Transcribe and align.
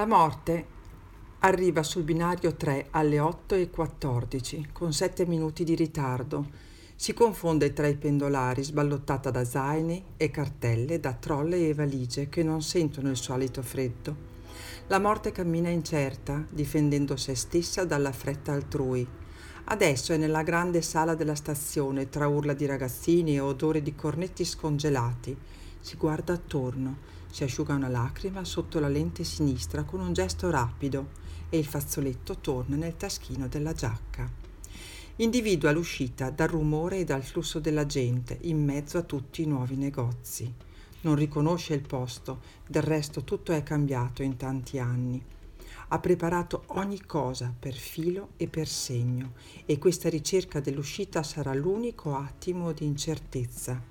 La 0.00 0.06
morte 0.06 0.66
arriva 1.40 1.82
sul 1.82 2.04
binario 2.04 2.54
3 2.54 2.86
alle 2.92 3.18
8.14 3.18 4.72
con 4.72 4.94
7 4.94 5.26
minuti 5.26 5.62
di 5.62 5.74
ritardo. 5.74 6.48
Si 6.96 7.12
confonde 7.12 7.74
tra 7.74 7.86
i 7.86 7.96
pendolari 7.96 8.64
sballottata 8.64 9.30
da 9.30 9.44
zaini 9.44 10.02
e 10.16 10.30
cartelle, 10.30 11.00
da 11.00 11.12
trolle 11.12 11.68
e 11.68 11.74
valigie 11.74 12.30
che 12.30 12.42
non 12.42 12.62
sentono 12.62 13.10
il 13.10 13.18
solito 13.18 13.60
freddo. 13.60 14.16
La 14.86 14.98
morte 14.98 15.32
cammina 15.32 15.68
incerta, 15.68 16.46
difendendo 16.48 17.14
se 17.16 17.34
stessa 17.34 17.84
dalla 17.84 18.12
fretta 18.12 18.52
altrui. 18.54 19.06
Adesso 19.64 20.14
è 20.14 20.16
nella 20.16 20.42
grande 20.42 20.80
sala 20.80 21.14
della 21.14 21.34
stazione, 21.34 22.08
tra 22.08 22.26
urla 22.26 22.54
di 22.54 22.64
ragazzini 22.64 23.34
e 23.34 23.40
odore 23.40 23.82
di 23.82 23.94
cornetti 23.94 24.46
scongelati. 24.46 25.36
Si 25.78 25.96
guarda 25.98 26.32
attorno 26.32 27.18
si 27.30 27.44
asciuga 27.44 27.74
una 27.74 27.88
lacrima 27.88 28.44
sotto 28.44 28.80
la 28.80 28.88
lente 28.88 29.24
sinistra 29.24 29.84
con 29.84 30.00
un 30.00 30.12
gesto 30.12 30.50
rapido 30.50 31.08
e 31.48 31.58
il 31.58 31.64
fazzoletto 31.64 32.38
torna 32.38 32.76
nel 32.76 32.96
taschino 32.96 33.48
della 33.48 33.72
giacca. 33.72 34.28
Individua 35.16 35.70
l'uscita 35.70 36.30
dal 36.30 36.48
rumore 36.48 36.98
e 36.98 37.04
dal 37.04 37.22
flusso 37.22 37.60
della 37.60 37.84
gente 37.84 38.38
in 38.42 38.64
mezzo 38.64 38.96
a 38.96 39.02
tutti 39.02 39.42
i 39.42 39.46
nuovi 39.46 39.76
negozi. 39.76 40.50
Non 41.02 41.14
riconosce 41.14 41.74
il 41.74 41.82
posto, 41.82 42.40
del 42.66 42.82
resto 42.82 43.22
tutto 43.22 43.52
è 43.52 43.62
cambiato 43.62 44.22
in 44.22 44.36
tanti 44.36 44.78
anni. 44.78 45.22
Ha 45.88 45.98
preparato 45.98 46.64
ogni 46.68 47.04
cosa 47.04 47.52
per 47.58 47.74
filo 47.74 48.30
e 48.36 48.48
per 48.48 48.68
segno 48.68 49.32
e 49.66 49.78
questa 49.78 50.08
ricerca 50.08 50.60
dell'uscita 50.60 51.22
sarà 51.22 51.52
l'unico 51.52 52.14
attimo 52.14 52.72
di 52.72 52.84
incertezza. 52.84 53.82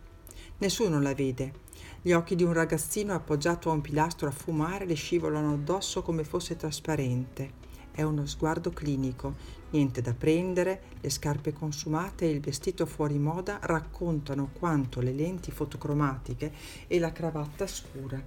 Nessuno 0.59 0.99
la 1.01 1.13
vede, 1.13 1.53
gli 2.01 2.13
occhi 2.13 2.35
di 2.35 2.43
un 2.43 2.53
ragazzino 2.53 3.13
appoggiato 3.13 3.69
a 3.69 3.73
un 3.73 3.81
pilastro 3.81 4.29
a 4.29 4.31
fumare 4.31 4.85
le 4.85 4.93
scivolano 4.93 5.53
addosso 5.53 6.01
come 6.01 6.23
fosse 6.23 6.55
trasparente. 6.55 7.67
È 7.91 8.01
uno 8.03 8.25
sguardo 8.25 8.69
clinico, 8.69 9.35
niente 9.71 10.01
da 10.01 10.13
prendere, 10.13 10.81
le 11.01 11.09
scarpe 11.09 11.51
consumate 11.51 12.23
e 12.23 12.29
il 12.29 12.39
vestito 12.39 12.85
fuori 12.85 13.17
moda 13.17 13.59
raccontano 13.63 14.51
quanto 14.53 15.01
le 15.01 15.11
lenti 15.11 15.51
fotocromatiche 15.51 16.53
e 16.87 16.99
la 16.99 17.11
cravatta 17.11 17.67
scura. 17.67 18.21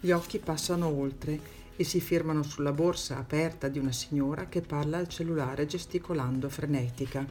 Gli 0.00 0.10
occhi 0.10 0.38
passano 0.38 0.88
oltre 0.88 1.56
e 1.76 1.84
si 1.84 2.02
fermano 2.02 2.42
sulla 2.42 2.72
borsa 2.72 3.16
aperta 3.16 3.68
di 3.68 3.78
una 3.78 3.92
signora 3.92 4.48
che 4.48 4.60
parla 4.60 4.98
al 4.98 5.08
cellulare 5.08 5.64
gesticolando 5.64 6.50
frenetica. 6.50 7.26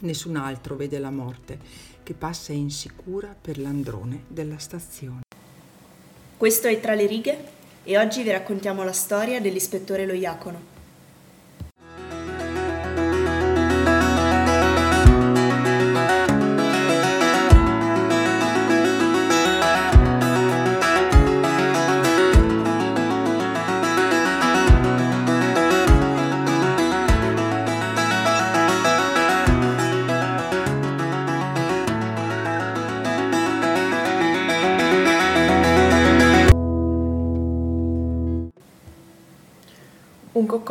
Nessun 0.00 0.34
altro 0.34 0.74
vede 0.74 0.98
la 0.98 1.10
morte 1.10 1.92
che 2.04 2.14
passa 2.14 2.52
insicura 2.52 3.34
per 3.38 3.58
l'androne 3.58 4.22
della 4.28 4.58
stazione. 4.58 5.22
Questo 6.36 6.68
è 6.68 6.78
Tra 6.78 6.94
le 6.94 7.06
righe 7.06 7.38
e 7.82 7.98
oggi 7.98 8.22
vi 8.22 8.30
raccontiamo 8.30 8.84
la 8.84 8.92
storia 8.92 9.40
dell'ispettore 9.40 10.06
Loiacono. 10.06 10.58
Un 10.58 10.73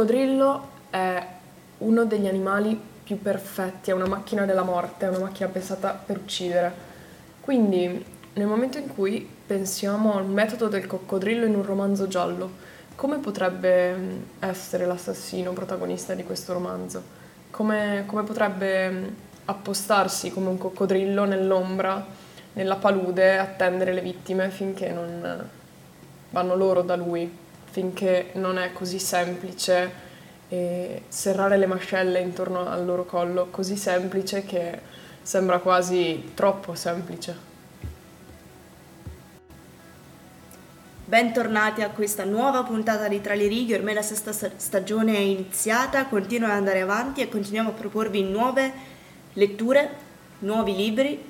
coccodrillo 0.03 0.69
è 0.89 1.25
uno 1.79 2.05
degli 2.05 2.27
animali 2.27 2.79
più 3.03 3.21
perfetti, 3.21 3.89
è 3.89 3.93
una 3.93 4.07
macchina 4.07 4.45
della 4.45 4.63
morte, 4.63 5.05
è 5.05 5.09
una 5.09 5.19
macchina 5.19 5.47
pensata 5.47 5.91
per 5.91 6.17
uccidere. 6.17 6.73
Quindi, 7.39 8.05
nel 8.33 8.47
momento 8.47 8.77
in 8.77 8.87
cui 8.87 9.27
pensiamo 9.45 10.17
al 10.17 10.25
metodo 10.25 10.67
del 10.67 10.87
coccodrillo 10.87 11.45
in 11.45 11.55
un 11.55 11.63
romanzo 11.63 12.07
giallo, 12.07 12.71
come 12.95 13.17
potrebbe 13.19 13.93
mm, 13.95 14.21
essere 14.39 14.85
l'assassino 14.85 15.53
protagonista 15.53 16.13
di 16.13 16.23
questo 16.23 16.51
romanzo? 16.51 17.01
Come, 17.49 18.03
come 18.05 18.23
potrebbe 18.23 18.89
mm, 18.89 19.05
appostarsi 19.45 20.31
come 20.31 20.49
un 20.49 20.57
coccodrillo 20.57 21.23
nell'ombra, 21.23 22.05
nella 22.53 22.75
palude, 22.75 23.37
attendere 23.37 23.93
le 23.93 24.01
vittime 24.01 24.49
finché 24.49 24.91
non 24.91 25.49
vanno 26.29 26.55
loro 26.55 26.81
da 26.81 26.95
lui? 26.95 27.42
Finché 27.73 28.29
non 28.33 28.59
è 28.59 28.71
così 28.71 28.99
semplice 28.99 30.01
serrare 31.07 31.57
le 31.57 31.65
mascelle 31.65 32.19
intorno 32.19 32.67
al 32.67 32.85
loro 32.85 33.03
collo, 33.03 33.47
così 33.49 33.75
semplice 33.75 34.45
che 34.45 34.79
sembra 35.23 35.57
quasi 35.57 36.33
troppo 36.35 36.75
semplice. 36.75 37.51
Bentornati 41.05 41.81
a 41.81 41.89
questa 41.89 42.25
nuova 42.25 42.61
puntata 42.61 43.07
di 43.07 43.21
Tra 43.21 43.33
le 43.33 43.47
righe, 43.47 43.75
ormai 43.75 43.95
la 43.95 44.03
sesta 44.03 44.31
stagione 44.31 45.15
è 45.15 45.19
iniziata, 45.19 46.05
continua 46.05 46.49
ad 46.49 46.57
andare 46.57 46.81
avanti 46.81 47.21
e 47.21 47.29
continuiamo 47.29 47.69
a 47.69 47.73
proporvi 47.73 48.21
nuove 48.21 48.71
letture, 49.33 49.89
nuovi 50.39 50.75
libri 50.75 51.25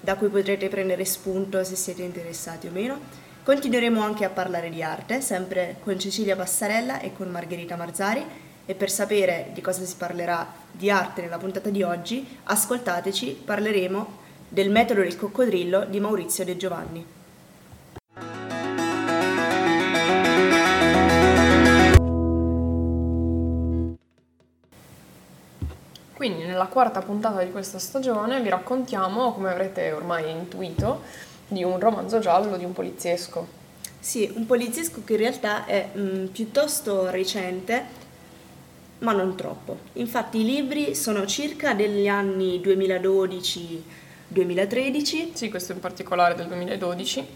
da 0.00 0.14
cui 0.14 0.28
potrete 0.28 0.68
prendere 0.68 1.04
spunto 1.04 1.64
se 1.64 1.74
siete 1.74 2.02
interessati 2.02 2.68
o 2.68 2.70
meno. 2.70 3.26
Continueremo 3.48 4.02
anche 4.02 4.26
a 4.26 4.28
parlare 4.28 4.68
di 4.68 4.82
arte, 4.82 5.22
sempre 5.22 5.76
con 5.82 5.98
Cecilia 5.98 6.36
Passarella 6.36 7.00
e 7.00 7.14
con 7.14 7.30
Margherita 7.30 7.76
Marzari 7.76 8.22
e 8.66 8.74
per 8.74 8.90
sapere 8.90 9.52
di 9.54 9.62
cosa 9.62 9.86
si 9.86 9.94
parlerà 9.96 10.46
di 10.70 10.90
arte 10.90 11.22
nella 11.22 11.38
puntata 11.38 11.70
di 11.70 11.82
oggi, 11.82 12.40
ascoltateci, 12.42 13.44
parleremo 13.46 14.18
del 14.50 14.68
metodo 14.70 15.00
del 15.00 15.16
coccodrillo 15.16 15.86
di 15.86 15.98
Maurizio 15.98 16.44
De 16.44 16.58
Giovanni. 16.58 17.06
Quindi 26.12 26.44
nella 26.44 26.66
quarta 26.66 27.00
puntata 27.00 27.42
di 27.42 27.50
questa 27.50 27.78
stagione 27.78 28.42
vi 28.42 28.50
raccontiamo, 28.50 29.32
come 29.32 29.50
avrete 29.50 29.90
ormai 29.92 30.30
intuito, 30.30 31.00
di 31.48 31.64
un 31.64 31.80
romanzo 31.80 32.18
giallo, 32.18 32.56
di 32.56 32.64
un 32.64 32.72
poliziesco. 32.72 33.56
Sì, 33.98 34.30
un 34.34 34.46
poliziesco 34.46 35.02
che 35.04 35.14
in 35.14 35.18
realtà 35.18 35.66
è 35.66 35.88
mh, 35.92 36.00
mm, 36.00 36.26
piuttosto 36.26 37.10
recente, 37.10 38.06
ma 38.98 39.12
non 39.12 39.34
troppo. 39.34 39.78
Infatti 39.94 40.40
i 40.40 40.44
libri 40.44 40.94
sono 40.94 41.26
circa 41.26 41.74
degli 41.74 42.06
anni 42.06 42.60
2012-2013. 42.60 45.32
Sì, 45.32 45.48
questo 45.48 45.72
in 45.72 45.80
particolare 45.80 46.34
del 46.34 46.46
2012. 46.46 47.26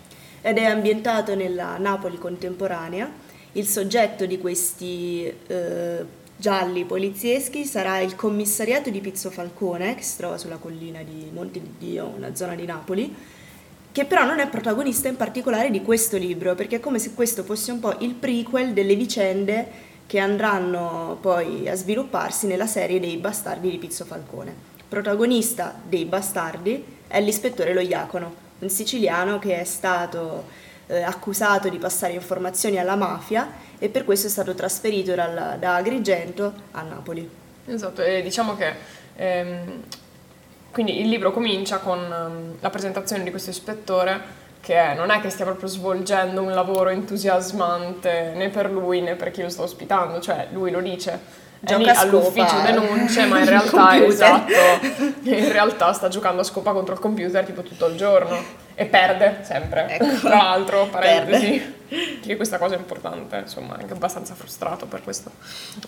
Ed 0.43 0.59
è 0.59 0.65
ambientato 0.65 1.35
nella 1.35 1.79
Napoli 1.79 2.19
contemporanea. 2.19 3.11
Il 3.53 3.67
soggetto 3.67 4.27
di 4.27 4.39
questi 4.39 5.33
eh, 5.47 6.05
gialli 6.37 6.85
polizieschi 6.85 7.65
sarà 7.65 8.01
il 8.01 8.17
commissariato 8.17 8.91
di 8.91 9.01
Pizzo 9.01 9.31
Falcone, 9.31 9.95
che 9.95 10.03
si 10.03 10.17
trova 10.17 10.39
sulla 10.39 10.57
collina 10.57 11.03
di 11.03 11.31
Monte 11.33 11.61
di 11.61 11.75
Dio, 11.79 12.07
una 12.07 12.35
zona 12.35 12.55
di 12.55 12.67
Napoli 12.67 13.15
che 13.93 14.07
però 14.07 14.25
non 14.25 14.41
è 14.41 14.49
protagonista 14.49 15.09
in 15.09 15.17
particolare 15.17 15.71
di 15.71 15.83
questo 15.83 16.17
libro, 16.17 16.55
perché 16.55 16.77
è 16.77 16.81
come 16.81 16.99
se 16.99 17.13
questo 17.13 17.45
fosse 17.45 17.73
un 17.73 17.79
po' 17.79 17.95
il 17.99 18.15
prequel 18.15 18.73
delle 18.73 18.97
vicende 18.97 19.91
che 20.07 20.19
andranno 20.19 21.19
poi 21.21 21.69
a 21.69 21.75
svilupparsi 21.75 22.47
nella 22.47 22.67
serie 22.67 23.01
dei 23.01 23.19
bastardi 23.19 23.71
di 23.71 23.79
Pizzo 23.79 24.05
Falcone. 24.05 24.55
Protagonista 24.89 25.75
dei 25.87 26.07
bastardi 26.07 26.85
è 27.07 27.21
l'ispettore 27.21 27.75
Loiacono, 27.75 28.35
un 28.59 28.69
siciliano 28.71 29.39
che 29.39 29.61
è 29.61 29.65
stato 29.65 30.45
eh, 30.87 31.03
accusato 31.03 31.69
di 31.69 31.79
passare 31.79 32.15
informazioni 32.15 32.79
alla 32.79 32.97
mafia 32.97 33.51
e 33.79 33.89
per 33.89 34.05
questo 34.05 34.27
è 34.27 34.31
stato 34.31 34.55
trasferito 34.55 35.15
dal, 35.15 35.57
da 35.59 35.77
Agrigento 35.77 36.53
a 36.73 36.83
Napoli. 36.83 37.29
Esatto, 37.67 38.03
e 38.03 38.23
diciamo 38.23 38.57
che 38.57 38.75
ehm, 39.17 39.83
quindi 40.73 41.01
il 41.01 41.09
libro 41.09 41.31
comincia 41.33 41.79
con 41.79 41.99
um, 41.99 42.57
la 42.61 42.71
presentazione 42.71 43.23
di 43.23 43.31
questo 43.31 43.51
ispettore 43.51 44.41
che 44.61 44.95
non 44.95 45.11
è 45.11 45.21
che 45.21 45.29
stia 45.29 45.45
proprio 45.45 45.69
svolgendo 45.69 46.41
un 46.41 46.53
lavoro 46.53 46.89
entusiasmante 46.89 48.33
né 48.35 48.49
per 48.49 48.71
lui 48.71 49.01
né 49.01 49.17
per 49.17 49.31
chi 49.31 49.43
lo 49.43 49.49
sta 49.49 49.63
ospitando, 49.63 50.21
cioè 50.21 50.49
lui 50.53 50.71
lo 50.71 50.81
dice, 50.81 51.19
Gioca 51.65 51.93
a 51.93 52.01
all'ufficio 52.01 52.61
denunce, 52.61 53.25
ma 53.27 53.39
in 53.39 53.45
realtà, 53.49 53.71
computer. 53.71 54.07
esatto, 54.09 54.87
in 55.23 55.53
realtà 55.53 55.93
sta 55.93 56.09
giocando 56.09 56.41
a 56.41 56.45
scopa 56.45 56.73
contro 56.73 56.93
il 56.95 57.01
computer 57.01 57.45
tipo 57.45 57.63
tutto 57.63 57.87
il 57.87 57.97
giorno 57.97 58.37
e 58.75 58.85
perde 58.87 59.39
sempre. 59.43 59.87
Ecco. 59.89 60.27
Tra 60.27 60.37
l'altro, 60.37 60.89
parentesi, 60.91 61.75
che 62.21 62.35
questa 62.35 62.59
cosa 62.59 62.75
è 62.75 62.79
importante, 62.79 63.37
insomma, 63.37 63.77
è 63.77 63.83
anche 63.83 63.93
abbastanza 63.93 64.35
frustrato 64.35 64.87
per 64.87 65.03
questo. 65.05 65.31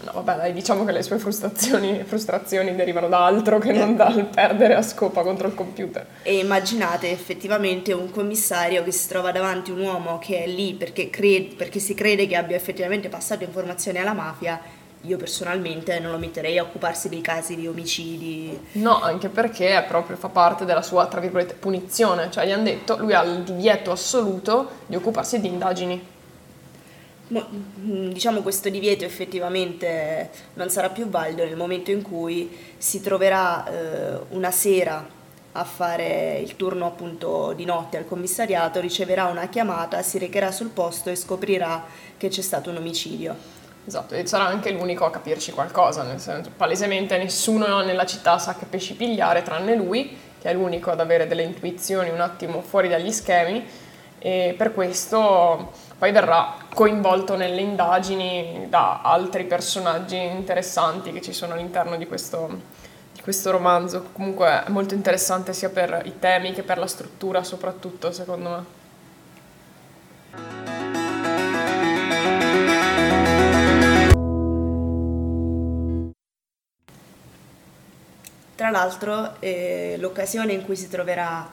No, 0.05 0.13
vabbè, 0.13 0.37
dai, 0.37 0.53
diciamo 0.53 0.85
che 0.85 0.93
le 0.93 1.03
sue 1.03 1.19
frustrazioni, 1.19 2.05
frustrazioni 2.05 2.77
derivano 2.77 3.09
da 3.09 3.25
altro 3.25 3.59
che 3.59 3.73
non 3.73 3.97
dal 3.97 4.27
perdere 4.27 4.75
a 4.77 4.83
scopa 4.83 5.23
contro 5.23 5.49
il 5.49 5.55
computer. 5.55 6.07
E 6.23 6.39
immaginate 6.39 7.11
effettivamente 7.11 7.93
un 7.93 8.13
commissario 8.13 8.85
che 8.85 8.93
si 8.93 9.09
trova 9.09 9.33
davanti 9.33 9.73
un 9.73 9.81
uomo 9.81 10.21
che 10.21 10.45
è 10.45 10.47
lì 10.47 10.75
perché, 10.75 11.11
cre- 11.11 11.49
perché 11.57 11.81
si 11.81 11.95
crede 11.95 12.29
che 12.29 12.37
abbia 12.37 12.55
effettivamente 12.55 13.09
passato 13.09 13.43
informazioni 13.43 13.99
alla 13.99 14.13
mafia. 14.13 14.61
Io 15.07 15.19
personalmente 15.19 15.99
non 16.01 16.13
lo 16.13 16.19
metterei 16.19 16.59
a 16.59 16.63
occuparsi 16.63 17.09
dei 17.09 17.21
casi 17.21 17.57
di 17.57 17.67
omicidi. 17.67 18.59
No, 18.73 19.01
anche 19.01 19.29
perché 19.29 19.85
proprio, 19.87 20.17
fa 20.17 20.29
parte 20.29 20.65
della 20.65 20.81
sua, 20.81 21.07
tra 21.07 21.21
virgolette, 21.21 21.55
punizione. 21.55 22.31
Cioè, 22.31 22.47
gli 22.47 22.53
hanno 22.53 22.63
detto, 22.63 22.97
lui 22.97 23.13
ha 23.13 23.23
il 23.23 23.43
divieto 23.43 23.91
assoluto 23.91 24.71
di 24.87 24.97
occuparsi 24.97 25.41
di 25.41 25.49
indagini. 25.49 26.13
Mo- 27.29 27.47
mm, 27.51 28.11
Diciamo 28.13 28.41
questo 28.41 28.69
divieto 28.71 29.05
effettivamente 29.05 30.31
non 30.55 30.69
sarà 30.71 30.91
più 30.91 31.09
valido 31.09 31.45
nel 31.45 31.57
momento 31.57 31.91
in 31.91 32.03
cui 32.03 32.55
si 32.77 33.01
troverà 33.01 33.67
eh, 33.67 34.19
una 34.31 34.51
sera 34.51 35.07
a 35.57 35.65
fare 35.65 36.41
il 36.43 36.57
turno 36.57 36.87
appunto 36.87 37.53
di 37.55 37.65
notte 37.65 37.97
al 37.97 38.07
commissariato, 38.07 38.81
riceverà 38.81 39.27
una 39.27 39.49
chiamata, 39.49 40.03
si 40.03 40.19
recherà 40.19 40.51
sul 40.51 40.69
posto 40.69 41.11
e 41.11 41.17
scoprirà 41.17 41.85
che 42.17 42.29
c'è 42.29 42.43
stato 42.43 42.71
un 42.71 42.77
omicidio. 42.77 43.63
Esatto, 43.87 44.15
e 44.15 44.27
sarà 44.27 44.47
anche 44.47 44.71
l'unico 44.71 45.05
a 45.05 45.11
capirci 45.11 45.53
qualcosa, 45.53 46.03
nel 46.03 46.19
senso, 46.19 46.51
palesemente 46.57 47.19
nessuno 47.19 47.83
nella 47.83 48.07
città 48.07 48.39
sa 48.39 48.55
che 48.55 48.65
pesci 48.65 48.95
pigliare 48.95 49.43
tranne 49.43 49.75
lui, 49.75 50.17
che 50.41 50.49
è 50.49 50.55
l'unico 50.55 50.91
ad 50.91 51.01
avere 51.01 51.27
delle 51.27 51.43
intuizioni 51.43 52.09
un 52.09 52.21
attimo 52.21 52.63
fuori 52.63 52.89
dagli 52.89 53.13
schemi 53.13 53.67
e 54.19 54.55
per 54.57 54.73
questo 54.73 55.73
poi 55.99 56.13
verrà 56.13 56.55
coinvolto 56.73 57.37
nelle 57.37 57.61
indagini 57.61 58.67
da 58.71 59.03
altri 59.03 59.45
personaggi 59.45 60.17
interessanti 60.17 61.13
che 61.13 61.21
ci 61.21 61.35
sono 61.35 61.53
all'interno 61.53 61.97
di 61.97 62.07
questo, 62.07 62.61
di 63.13 63.21
questo 63.21 63.51
romanzo. 63.51 64.07
Comunque 64.13 64.65
è 64.65 64.71
molto 64.71 64.95
interessante 64.95 65.53
sia 65.53 65.69
per 65.69 66.03
i 66.07 66.19
temi 66.19 66.53
che 66.53 66.63
per 66.63 66.79
la 66.79 66.87
struttura 66.87 67.45
soprattutto, 67.45 68.13
secondo 68.13 68.49
me. 68.49 68.84
Tra 78.55 78.71
l'altro 78.71 79.41
eh, 79.41 79.97
l'occasione 79.99 80.53
in 80.53 80.65
cui 80.65 80.77
si 80.77 80.89
troverà 80.89 81.49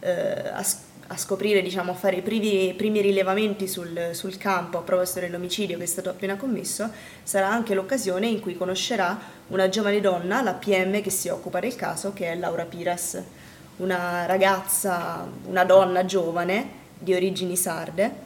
eh, 0.00 0.48
a, 0.48 0.64
a 1.06 1.16
scoprire, 1.16 1.62
diciamo, 1.62 1.92
a 1.92 1.94
fare 1.94 2.16
i 2.16 2.22
primi, 2.22 2.74
primi 2.74 3.00
rilevamenti 3.00 3.66
sul, 3.66 4.10
sul 4.12 4.36
campo 4.36 4.78
a 4.78 4.82
proposito 4.82 5.20
dell'omicidio 5.20 5.78
che 5.78 5.84
è 5.84 5.86
stato 5.86 6.10
appena 6.10 6.36
commesso, 6.36 6.90
sarà 7.22 7.48
anche 7.48 7.72
l'occasione 7.72 8.26
in 8.26 8.40
cui 8.40 8.54
conoscerà 8.54 9.18
una 9.48 9.70
giovane 9.70 10.00
donna, 10.00 10.42
la 10.42 10.52
PM 10.52 11.00
che 11.00 11.10
si 11.10 11.28
occupa 11.28 11.58
del 11.58 11.74
caso, 11.74 12.12
che 12.12 12.32
è 12.32 12.36
Laura 12.36 12.64
Piras, 12.64 13.18
una 13.76 14.26
ragazza, 14.26 15.26
una 15.44 15.64
donna 15.64 16.04
giovane 16.04 16.84
di 16.98 17.14
origini 17.14 17.56
sarde, 17.56 18.24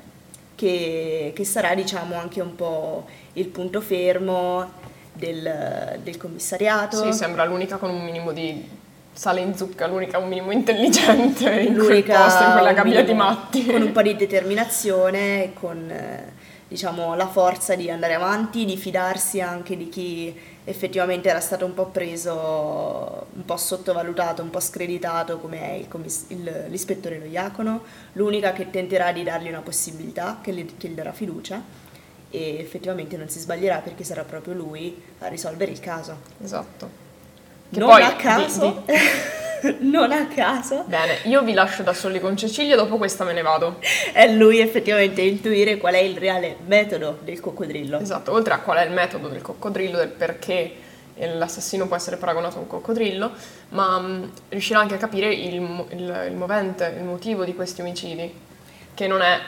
che, 0.57 1.33
che 1.33 1.45
sarà, 1.45 1.75
diciamo, 1.75 2.19
anche 2.19 2.41
un 2.41 2.57
po' 2.57 3.07
il 3.35 3.47
punto 3.47 3.81
fermo 3.81 4.90
del, 5.21 6.01
del 6.03 6.17
commissariato. 6.17 7.05
Sì, 7.05 7.13
sembra 7.13 7.45
l'unica 7.45 7.77
con 7.77 7.91
un 7.91 8.03
minimo 8.03 8.33
di 8.33 8.69
sale 9.13 9.41
in 9.41 9.55
zucca, 9.57 9.87
l'unica 9.87 10.19
un 10.19 10.29
minimo 10.29 10.51
intelligente 10.51 11.49
in 11.61 11.75
quel 11.75 11.87
l'unica 11.87 12.23
posto, 12.25 12.43
in 12.45 12.53
quella 12.53 12.73
gabbia 12.73 13.05
di 13.05 13.13
matti. 13.13 13.67
Con 13.67 13.83
un 13.83 13.93
po' 13.93 14.03
di 14.03 14.17
determinazione 14.17 15.53
con 15.55 15.89
eh, 15.91 16.33
diciamo, 16.67 17.15
la 17.15 17.27
forza 17.29 17.75
di 17.75 17.91
andare 17.91 18.15
avanti, 18.15 18.65
di 18.65 18.77
fidarsi 18.77 19.41
anche 19.41 19.77
di 19.77 19.89
chi 19.89 20.35
effettivamente 20.65 21.29
era 21.29 21.41
stato 21.41 21.65
un 21.65 21.75
po' 21.75 21.87
preso, 21.87 23.27
un 23.35 23.45
po' 23.45 23.57
sottovalutato, 23.57 24.43
un 24.43 24.51
po' 24.51 24.61
screditato 24.61 25.39
come 25.39 25.79
il 25.79 25.89
commiss- 25.89 26.27
il- 26.29 26.67
l'ispettore 26.69 27.19
Lo 27.19 27.27
Iacono, 27.27 27.83
l'unica 28.13 28.53
che 28.53 28.71
tenterà 28.71 29.11
di 29.13 29.23
dargli 29.23 29.49
una 29.49 29.61
possibilità, 29.63 30.39
che, 30.41 30.53
le- 30.53 30.67
che 30.79 30.89
gli 30.89 30.95
darà 30.95 31.13
fiducia 31.13 31.61
e 32.31 32.59
effettivamente 32.59 33.17
non 33.17 33.29
si 33.29 33.39
sbaglierà 33.39 33.79
perché 33.79 34.05
sarà 34.05 34.23
proprio 34.25 34.55
lui 34.55 35.01
a 35.21 35.27
risolvere 35.29 35.71
il 35.71 35.81
caso. 35.81 36.17
Esatto. 36.43 36.89
Che 37.73 37.79
non 37.79 37.89
poi 37.89 38.03
a 38.03 38.11
di- 38.11 38.17
caso, 38.17 38.85
non 39.81 40.11
a 40.13 40.27
caso, 40.27 40.85
Bene, 40.87 41.19
io 41.25 41.43
vi 41.43 41.53
lascio 41.53 41.83
da 41.83 41.93
soli 41.93 42.19
con 42.21 42.37
Cecilia, 42.37 42.77
dopo 42.77 42.97
questa 42.97 43.25
me 43.25 43.33
ne 43.33 43.43
vado. 43.43 43.79
è 44.13 44.27
lui 44.33 44.59
effettivamente 44.59 45.21
a 45.21 45.25
intuire 45.25 45.77
qual 45.77 45.95
è 45.95 45.99
il 45.99 46.17
reale 46.17 46.57
metodo 46.67 47.19
del 47.23 47.39
coccodrillo. 47.41 47.99
Esatto, 48.01 48.33
oltre 48.33 48.55
a 48.55 48.59
qual 48.61 48.79
è 48.79 48.85
il 48.85 48.93
metodo 48.93 49.29
del 49.29 49.43
coccodrillo, 49.43 49.97
del 49.99 50.09
perché 50.09 50.75
l'assassino 51.17 51.87
può 51.87 51.97
essere 51.97 52.17
paragonato 52.17 52.57
a 52.57 52.61
un 52.61 52.67
coccodrillo, 52.67 53.31
ma 53.71 53.99
mh, 54.01 54.31
riuscirà 54.49 54.81
anche 54.81 54.95
a 54.95 54.99
capire 54.99 55.33
il, 55.33 55.55
il- 55.91 56.25
il 56.29 56.35
movente, 56.35 56.95
il 56.97 57.05
motivo 57.05 57.45
di 57.45 57.55
questi 57.55 57.83
omicidi, 57.83 58.33
che 58.95 59.07
non 59.07 59.21
è 59.21 59.39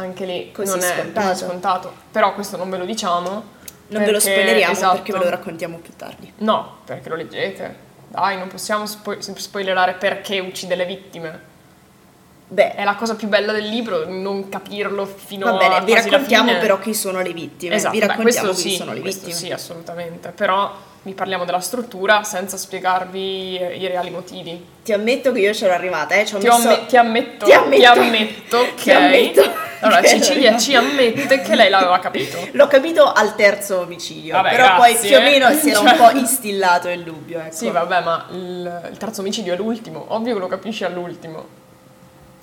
anche 0.00 0.24
lì 0.24 0.50
Così 0.52 0.70
non 0.70 0.80
è 0.80 0.94
scontato. 0.94 1.28
così 1.28 1.44
scontato. 1.44 1.92
Però 2.12 2.34
questo 2.34 2.56
non 2.56 2.70
ve 2.70 2.76
lo 2.78 2.84
diciamo. 2.84 3.30
Non 3.30 4.02
ve 4.04 4.10
lo 4.10 4.18
perché- 4.18 4.20
spoileriamo 4.32 4.72
esatto. 4.72 4.94
perché 4.96 5.12
ve 5.12 5.18
lo 5.18 5.30
raccontiamo 5.30 5.78
più 5.78 5.92
tardi. 5.96 6.32
No, 6.38 6.78
perché 6.84 7.08
lo 7.08 7.14
leggete. 7.16 7.86
Dai, 8.08 8.36
non 8.38 8.48
possiamo 8.48 8.86
spo- 8.86 9.16
spoilerare 9.20 9.94
perché 9.94 10.38
uccide 10.40 10.74
le 10.74 10.84
vittime. 10.86 11.46
Beh, 12.50 12.74
È 12.74 12.84
la 12.84 12.94
cosa 12.94 13.14
più 13.14 13.28
bella 13.28 13.52
del 13.52 13.66
libro, 13.68 14.08
non 14.08 14.48
capirlo 14.48 15.04
fino 15.04 15.44
va 15.52 15.58
bene, 15.58 15.74
a 15.76 15.80
vi 15.80 15.92
raccontiamo 15.94 16.56
però 16.58 16.78
chi 16.78 16.94
sono 16.94 17.20
le 17.20 17.32
vittime. 17.34 17.74
Esatto, 17.74 17.92
vi 17.92 18.00
beh, 18.00 18.06
raccontiamo 18.06 18.46
questo 18.48 18.62
chi 18.62 18.70
sì, 18.70 18.76
sono 18.76 18.92
le 18.94 19.00
vittime. 19.00 19.32
sì, 19.34 19.50
assolutamente. 19.50 20.30
Però 20.30 20.74
vi 21.02 21.12
parliamo 21.12 21.44
della 21.44 21.60
struttura 21.60 22.22
senza 22.24 22.56
spiegarvi 22.56 23.58
eh, 23.58 23.76
i 23.76 23.86
reali 23.86 24.08
motivi. 24.08 24.64
Ti 24.82 24.92
ammetto 24.94 25.30
che 25.32 25.40
io 25.40 25.52
c'ero 25.52 25.74
arrivata, 25.74 26.14
eh, 26.14 26.24
ci 26.24 26.36
ho 26.36 26.38
Ti, 26.38 26.46
messo... 26.46 26.68
amme- 26.68 26.86
ti 26.86 26.96
ammetto, 26.96 27.44
Ti 27.44 27.52
ammetto. 27.52 27.80
ti 27.80 27.84
ammetto 27.98 28.58
Ti 28.76 28.82
che... 28.82 28.92
ammetto 28.94 29.42
Allora, 29.80 30.02
Cecilia 30.02 30.58
ci 30.58 30.74
ammette 30.74 31.40
che 31.40 31.54
lei 31.54 31.68
l'aveva 31.70 31.98
capito. 31.98 32.38
L'ho 32.52 32.66
capito 32.66 33.12
al 33.12 33.34
terzo 33.34 33.80
omicidio, 33.80 34.34
Vabbè, 34.34 34.50
però 34.50 34.76
poi 34.76 34.92
grazie. 34.92 35.08
più 35.08 35.18
o 35.18 35.20
meno 35.20 35.52
si 35.52 35.70
era 35.70 35.80
un 35.80 35.96
po' 35.96 36.10
instillato 36.18 36.88
il 36.88 37.02
dubbio. 37.02 37.40
Ecco. 37.40 37.54
Sì, 37.54 37.70
vabbè, 37.70 38.00
ma 38.02 38.26
il, 38.30 38.88
il 38.90 38.96
terzo 38.96 39.20
omicidio 39.20 39.54
è 39.54 39.56
l'ultimo. 39.56 40.04
Ovvio 40.08 40.34
che 40.34 40.40
lo 40.40 40.46
capisci 40.46 40.84
all'ultimo. 40.84 41.56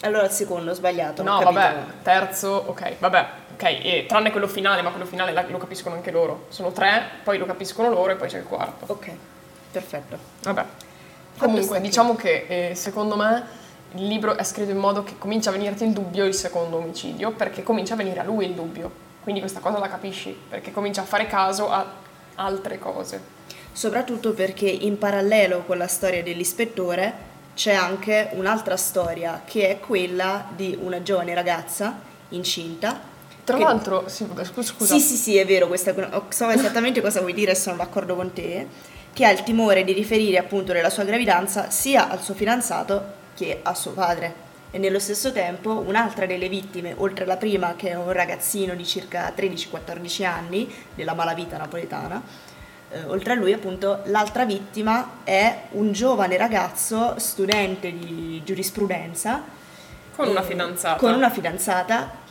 Allora 0.01 0.25
il 0.25 0.31
secondo, 0.31 0.71
ho 0.71 0.73
sbagliato. 0.73 1.23
No, 1.23 1.41
vabbè, 1.41 1.73
terzo, 2.03 2.63
ok, 2.67 2.95
vabbè, 2.99 3.25
ok, 3.53 3.63
e 3.63 4.05
tranne 4.07 4.29
quello 4.31 4.47
finale, 4.47 4.81
ma 4.81 4.91
quello 4.91 5.05
finale 5.05 5.33
lo 5.47 5.57
capiscono 5.57 5.95
anche 5.95 6.11
loro. 6.11 6.45
Sono 6.49 6.71
tre, 6.71 7.01
poi 7.23 7.37
lo 7.37 7.45
capiscono 7.45 7.89
loro 7.89 8.11
e 8.11 8.15
poi 8.15 8.27
c'è 8.27 8.37
il 8.37 8.43
quarto. 8.43 8.85
Ok, 8.91 9.09
perfetto. 9.71 10.17
Vabbè. 10.43 10.63
Comunque, 11.37 11.81
diciamo 11.81 12.15
che 12.15 12.45
eh, 12.47 12.75
secondo 12.75 13.15
me 13.15 13.63
il 13.95 14.07
libro 14.07 14.37
è 14.37 14.43
scritto 14.43 14.71
in 14.71 14.77
modo 14.77 15.03
che 15.03 15.17
comincia 15.17 15.49
a 15.49 15.53
venirti 15.53 15.83
il 15.85 15.91
dubbio 15.91 16.25
il 16.25 16.33
secondo 16.33 16.77
omicidio, 16.77 17.31
perché 17.31 17.63
comincia 17.63 17.93
a 17.93 17.97
venire 17.97 18.19
a 18.19 18.23
lui 18.23 18.45
il 18.45 18.53
dubbio. 18.53 19.03
Quindi 19.23 19.41
questa 19.41 19.59
cosa 19.59 19.79
la 19.79 19.87
capisci, 19.87 20.37
perché 20.49 20.71
comincia 20.71 21.01
a 21.01 21.05
fare 21.05 21.27
caso 21.27 21.69
a 21.69 21.85
altre 22.35 22.77
cose. 22.77 23.33
Soprattutto 23.71 24.33
perché 24.33 24.69
in 24.69 24.97
parallelo 24.97 25.63
con 25.65 25.77
la 25.77 25.87
storia 25.87 26.23
dell'ispettore 26.23 27.33
c'è 27.55 27.73
anche 27.73 28.29
un'altra 28.33 28.77
storia 28.77 29.41
che 29.45 29.69
è 29.69 29.79
quella 29.79 30.45
di 30.55 30.77
una 30.81 31.01
giovane 31.01 31.33
ragazza 31.33 31.99
incinta. 32.29 33.13
Tra 33.43 33.57
che- 33.57 33.63
l'altro, 33.63 34.03
sì, 34.07 34.27
scusa. 34.61 34.95
Sì, 34.95 34.99
sì, 34.99 35.15
sì, 35.15 35.37
è 35.37 35.45
vero, 35.45 35.67
questa, 35.67 35.93
so 36.29 36.49
esattamente 36.49 37.01
cosa 37.01 37.21
vuoi 37.21 37.33
dire 37.33 37.55
sono 37.55 37.77
d'accordo 37.77 38.15
con 38.15 38.33
te, 38.33 38.67
che 39.13 39.25
ha 39.25 39.31
il 39.31 39.43
timore 39.43 39.83
di 39.83 39.93
riferire 39.93 40.37
appunto 40.37 40.73
della 40.73 40.89
sua 40.89 41.03
gravidanza 41.03 41.69
sia 41.69 42.09
al 42.09 42.21
suo 42.21 42.33
fidanzato 42.33 43.23
che 43.35 43.59
a 43.61 43.73
suo 43.75 43.91
padre. 43.91 44.43
E 44.71 44.77
nello 44.77 44.99
stesso 44.99 45.31
tempo 45.31 45.83
un'altra 45.85 46.25
delle 46.25 46.49
vittime, 46.49 46.93
oltre 46.97 47.23
alla 47.23 47.37
prima 47.37 47.75
che 47.75 47.91
è 47.91 47.95
un 47.95 48.11
ragazzino 48.11 48.73
di 48.75 48.85
circa 48.85 49.31
13-14 49.35 50.25
anni 50.25 50.73
della 50.95 51.13
malavita 51.13 51.55
napoletana, 51.57 52.21
eh, 52.89 53.03
oltre 53.05 53.33
a 53.33 53.35
lui 53.35 53.53
appunto 53.53 54.01
l'altra 54.05 54.45
vittima 54.45 55.19
è 55.23 55.63
un 55.71 55.91
giovane 55.93 56.35
ragazzo 56.37 57.15
studente 57.17 57.91
di 57.91 58.41
giurisprudenza 58.43 59.43
Con 60.15 60.27
una 60.27 60.41
eh, 60.41 60.45
fidanzata. 60.45 60.97
con 60.97 61.13
una 61.13 61.29
fidanzata 61.29 62.23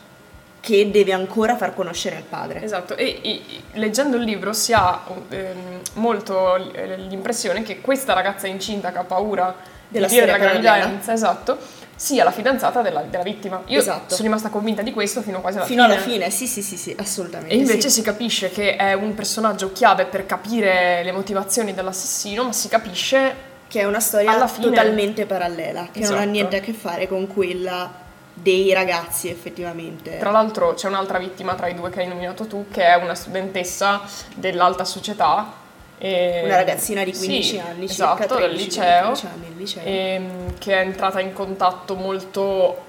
che 0.59 0.89
deve 0.89 1.13
ancora 1.13 1.55
far 1.57 1.75
conoscere 1.75 2.15
al 2.17 2.23
padre. 2.23 2.63
Esatto, 2.63 2.95
e, 2.95 3.19
e- 3.21 3.41
leggendo 3.73 4.17
il 4.17 4.23
libro 4.23 4.51
si 4.53 4.73
ha 4.73 5.03
ehm, 5.29 5.81
molto 5.93 6.55
l- 6.55 7.05
l'impressione 7.07 7.61
che 7.61 7.81
questa 7.81 8.13
ragazza 8.13 8.47
incinta 8.47 8.91
che 8.91 8.97
ha 8.97 9.03
paura 9.03 9.73
Della 9.95 10.07
di 10.07 10.13
dire 10.13 10.25
la 10.25 10.33
storia 10.33 10.47
parallela. 10.51 10.75
gravidanza, 10.77 11.13
esatto, 11.13 11.57
sia 11.95 12.23
la 12.23 12.31
fidanzata 12.31 12.81
della, 12.81 13.01
della 13.01 13.23
vittima. 13.23 13.61
Io 13.67 13.79
Esatto. 13.79 14.13
sono 14.15 14.27
rimasta 14.27 14.49
convinta 14.49 14.81
di 14.81 14.91
questo 14.91 15.21
fino 15.21 15.41
quasi 15.41 15.57
alla 15.57 15.65
Fino 15.65 15.83
fine. 15.83 15.93
alla 15.95 16.03
fine, 16.03 16.29
sì, 16.29 16.45
sì, 16.47 16.61
sì, 16.61 16.77
sì, 16.77 16.95
assolutamente. 16.99 17.53
E 17.53 17.57
invece 17.57 17.89
sì. 17.89 17.95
si 17.95 18.01
capisce 18.01 18.49
che 18.51 18.75
è 18.75 18.93
un 18.93 19.13
personaggio 19.13 19.71
chiave 19.71 20.05
per 20.05 20.25
capire 20.25 21.03
le 21.03 21.11
motivazioni 21.11 21.73
dell'assassino, 21.73 22.43
ma 22.43 22.51
si 22.51 22.67
capisce 22.67 23.53
Che 23.67 23.79
è 23.79 23.85
una 23.85 23.99
storia 23.99 24.31
Alla 24.31 24.47
fine- 24.47 24.67
totalmente 24.67 25.25
parallela, 25.25 25.87
che 25.91 25.99
non 26.01 26.11
ha 26.11 26.15
Esatto. 26.15 26.29
niente 26.29 26.57
a 26.57 26.59
che 26.59 26.71
fare 26.73 27.07
con 27.07 27.25
quella 27.27 28.03
dei 28.33 28.71
ragazzi 28.73 29.29
effettivamente. 29.29 30.17
Tra 30.17 30.29
l'altro 30.29 30.73
c'è 30.75 30.87
un'altra 30.87 31.17
vittima 31.17 31.55
tra 31.55 31.67
i 31.67 31.73
due 31.73 31.89
che 31.89 32.01
hai 32.01 32.07
nominato 32.07 32.45
tu, 32.45 32.65
che 32.69 32.83
è 32.85 32.95
una 32.95 33.15
studentessa 33.15 34.01
dell'alta 34.35 34.83
società. 34.85 35.63
E- 35.97 36.41
Una 36.43 36.57
ragazzina 36.57 37.03
di 37.03 37.13
15 37.13 37.43
Sì, 37.43 37.57
anni, 37.59 37.87
circa 37.89 38.13
esatto, 38.15 38.35
del 38.35 38.49
13, 38.49 38.65
liceo, 38.65 39.01
15 39.03 39.25
anni, 39.27 39.47
il 39.47 39.55
liceo. 39.55 39.83
ehm, 39.85 40.57
che 40.57 40.73
è 40.73 40.79
entrata 40.79 41.19
in 41.19 41.33
contatto 41.33 41.95
molto 41.95 42.83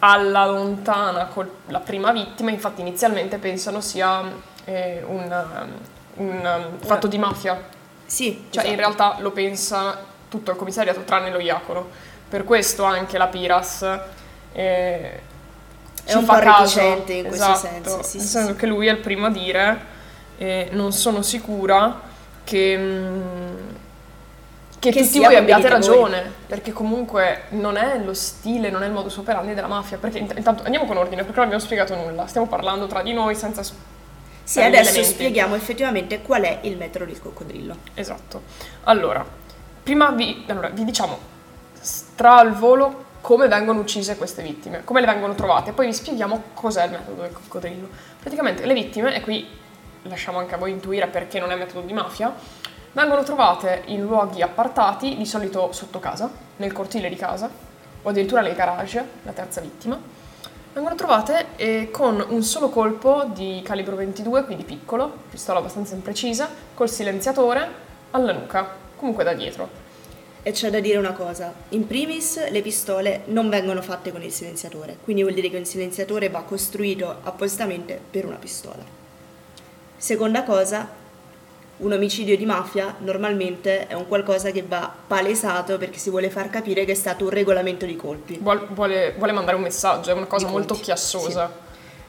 alla 0.00 0.46
lontana 0.46 1.26
con 1.26 1.48
la 1.66 1.80
prima 1.80 2.12
vittima, 2.12 2.50
infatti 2.50 2.80
inizialmente 2.80 3.38
pensano 3.38 3.80
sia 3.80 4.22
eh, 4.64 5.02
un, 5.06 5.46
um, 6.16 6.26
un, 6.26 6.68
um, 6.70 6.78
fatto 6.78 7.06
di 7.06 7.18
mafia, 7.18 7.60
Sì, 8.06 8.46
cioè 8.50 8.64
in 8.66 8.72
esatto. 8.74 8.96
realtà 8.96 9.16
lo 9.20 9.30
pensa 9.32 9.98
tutto 10.28 10.50
il 10.52 10.56
commissariato 10.56 11.02
tranne 11.02 11.30
lo 11.30 11.40
Iacono, 11.40 11.88
per 12.28 12.44
questo 12.44 12.84
anche 12.84 13.18
la 13.18 13.26
Piras 13.26 13.82
eh, 14.52 15.20
È 16.04 16.14
un 16.14 16.24
po' 16.24 16.34
caso, 16.34 16.80
in 16.80 17.26
questo 17.26 17.34
esatto, 17.34 17.58
senso, 17.58 18.02
sì, 18.02 18.16
nel 18.18 18.26
sì, 18.26 18.30
senso 18.32 18.52
sì. 18.52 18.56
che 18.56 18.66
lui 18.66 18.86
è 18.86 18.90
il 18.90 18.98
primo 18.98 19.26
a 19.26 19.30
dire 19.30 19.96
eh, 20.38 20.68
non 20.72 20.92
sono 20.92 21.22
sicura 21.22 22.00
che, 22.48 22.78
mm, 22.78 23.56
che, 24.78 24.90
Che 24.90 25.02
tutti 25.02 25.18
voi 25.18 25.36
abbiate 25.36 25.62
dite 25.62 25.74
voi. 25.74 25.86
ragione, 25.86 26.32
perché 26.46 26.72
comunque 26.72 27.42
non 27.50 27.76
è 27.76 27.98
lo 28.02 28.14
stile, 28.14 28.70
non 28.70 28.82
è 28.82 28.86
il 28.86 28.92
modus 28.92 29.18
operandi 29.18 29.52
della 29.52 29.66
mafia, 29.66 29.98
perché 29.98 30.16
int- 30.18 30.34
intanto 30.34 30.62
andiamo 30.64 30.86
con 30.86 30.96
ordine, 30.96 31.22
perché 31.22 31.36
non 31.36 31.44
abbiamo 31.44 31.62
spiegato 31.62 31.94
nulla, 31.94 32.26
stiamo 32.26 32.46
parlando 32.46 32.86
tra 32.86 33.02
di 33.02 33.12
noi 33.12 33.34
senza... 33.34 33.62
Sì, 33.62 34.62
adesso 34.62 34.90
elementi. 34.92 35.10
spieghiamo 35.10 35.54
effettivamente 35.56 36.22
qual 36.22 36.40
è 36.42 36.60
il 36.62 36.78
metodo 36.78 37.04
del 37.04 37.20
coccodrillo. 37.20 37.76
Esatto. 37.92 38.40
Allora, 38.84 39.22
prima 39.82 40.10
vi, 40.12 40.44
allora, 40.48 40.68
vi 40.68 40.84
diciamo 40.86 41.18
stra 41.78 42.36
al 42.38 42.54
volo 42.54 43.04
come 43.20 43.46
vengono 43.46 43.80
uccise 43.80 44.16
queste 44.16 44.42
vittime, 44.42 44.84
come 44.84 45.00
le 45.00 45.06
vengono 45.06 45.34
trovate, 45.34 45.72
poi 45.72 45.86
vi 45.86 45.92
spieghiamo 45.92 46.44
cos'è 46.54 46.84
il 46.84 46.92
metodo 46.92 47.20
del 47.20 47.32
coccodrillo. 47.32 47.88
Praticamente 48.18 48.64
le 48.64 48.72
vittime, 48.72 49.14
e 49.14 49.20
qui 49.20 49.46
lasciamo 50.02 50.38
anche 50.38 50.54
a 50.54 50.58
voi 50.58 50.70
intuire 50.70 51.06
perché 51.06 51.40
non 51.40 51.50
è 51.50 51.56
metodo 51.56 51.86
di 51.86 51.92
mafia, 51.92 52.34
vengono 52.92 53.22
trovate 53.22 53.82
in 53.86 54.02
luoghi 54.02 54.42
appartati, 54.42 55.16
di 55.16 55.26
solito 55.26 55.72
sotto 55.72 55.98
casa, 55.98 56.30
nel 56.56 56.72
cortile 56.72 57.08
di 57.08 57.16
casa, 57.16 57.48
o 58.02 58.08
addirittura 58.08 58.40
nel 58.40 58.54
garage, 58.54 59.04
la 59.22 59.32
terza 59.32 59.60
vittima. 59.60 60.00
Vengono 60.72 60.94
trovate 60.94 61.46
eh, 61.56 61.90
con 61.90 62.24
un 62.28 62.42
solo 62.42 62.68
colpo 62.68 63.24
di 63.34 63.60
calibro 63.64 63.96
22, 63.96 64.44
quindi 64.44 64.64
piccolo, 64.64 65.10
pistola 65.30 65.58
abbastanza 65.58 65.94
imprecisa, 65.94 66.48
col 66.74 66.88
silenziatore 66.88 67.68
alla 68.10 68.32
nuca, 68.32 68.68
comunque 68.96 69.24
da 69.24 69.32
dietro. 69.32 69.86
E 70.42 70.52
c'è 70.52 70.70
da 70.70 70.80
dire 70.80 70.98
una 70.98 71.12
cosa, 71.12 71.52
in 71.70 71.86
primis 71.86 72.48
le 72.48 72.62
pistole 72.62 73.22
non 73.26 73.48
vengono 73.48 73.82
fatte 73.82 74.12
con 74.12 74.22
il 74.22 74.32
silenziatore, 74.32 74.96
quindi 75.02 75.22
vuol 75.22 75.34
dire 75.34 75.50
che 75.50 75.58
un 75.58 75.64
silenziatore 75.64 76.30
va 76.30 76.42
costruito 76.42 77.16
appositamente 77.22 78.00
per 78.10 78.24
una 78.24 78.36
pistola. 78.36 78.97
Seconda 79.98 80.44
cosa, 80.44 80.88
un 81.78 81.92
omicidio 81.92 82.36
di 82.36 82.46
mafia 82.46 82.94
normalmente 83.00 83.88
è 83.88 83.94
un 83.94 84.06
qualcosa 84.06 84.52
che 84.52 84.62
va 84.62 84.92
palesato 85.06 85.76
perché 85.76 85.98
si 85.98 86.08
vuole 86.08 86.30
far 86.30 86.50
capire 86.50 86.84
che 86.84 86.92
è 86.92 86.94
stato 86.94 87.24
un 87.24 87.30
regolamento 87.30 87.84
di 87.84 87.96
colpi. 87.96 88.38
Vuol- 88.40 88.68
vuole, 88.70 89.14
vuole 89.18 89.32
mandare 89.32 89.56
un 89.56 89.62
messaggio, 89.64 90.10
è 90.10 90.12
una 90.12 90.26
cosa 90.26 90.46
Di 90.46 90.52
molto 90.52 90.74
conti, 90.74 90.84
chiassosa. 90.84 91.52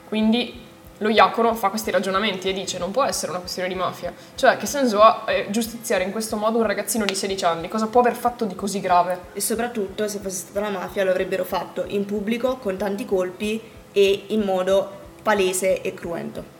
Quindi 0.07 0.67
lo 0.99 1.09
Iacono 1.09 1.55
fa 1.55 1.69
questi 1.69 1.89
ragionamenti 1.89 2.47
e 2.47 2.53
dice 2.53 2.77
non 2.77 2.91
può 2.91 3.03
essere 3.03 3.31
una 3.31 3.39
questione 3.39 3.67
di 3.67 3.73
mafia. 3.73 4.13
Cioè, 4.35 4.57
che 4.57 4.67
senso 4.67 5.01
ha 5.01 5.23
eh, 5.25 5.47
giustiziare 5.49 6.03
in 6.03 6.11
questo 6.11 6.35
modo 6.35 6.59
un 6.59 6.67
ragazzino 6.67 7.05
di 7.05 7.15
16 7.15 7.45
anni? 7.45 7.69
Cosa 7.69 7.87
può 7.87 8.01
aver 8.01 8.15
fatto 8.15 8.45
di 8.45 8.53
così 8.53 8.79
grave? 8.81 9.19
E 9.33 9.41
soprattutto 9.41 10.07
se 10.07 10.19
fosse 10.19 10.37
stata 10.37 10.59
la 10.59 10.69
mafia 10.69 11.03
lo 11.03 11.09
avrebbero 11.09 11.43
fatto 11.43 11.85
in 11.87 12.05
pubblico 12.05 12.57
con 12.57 12.77
tanti 12.77 13.05
colpi 13.05 13.59
e 13.91 14.25
in 14.27 14.41
modo 14.41 14.97
palese 15.23 15.81
e 15.81 15.95
cruento. 15.95 16.58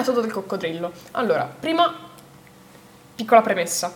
Metodo 0.00 0.22
del 0.22 0.32
coccodrillo. 0.32 0.92
Allora, 1.10 1.44
prima, 1.60 1.94
piccola 3.14 3.42
premessa. 3.42 3.92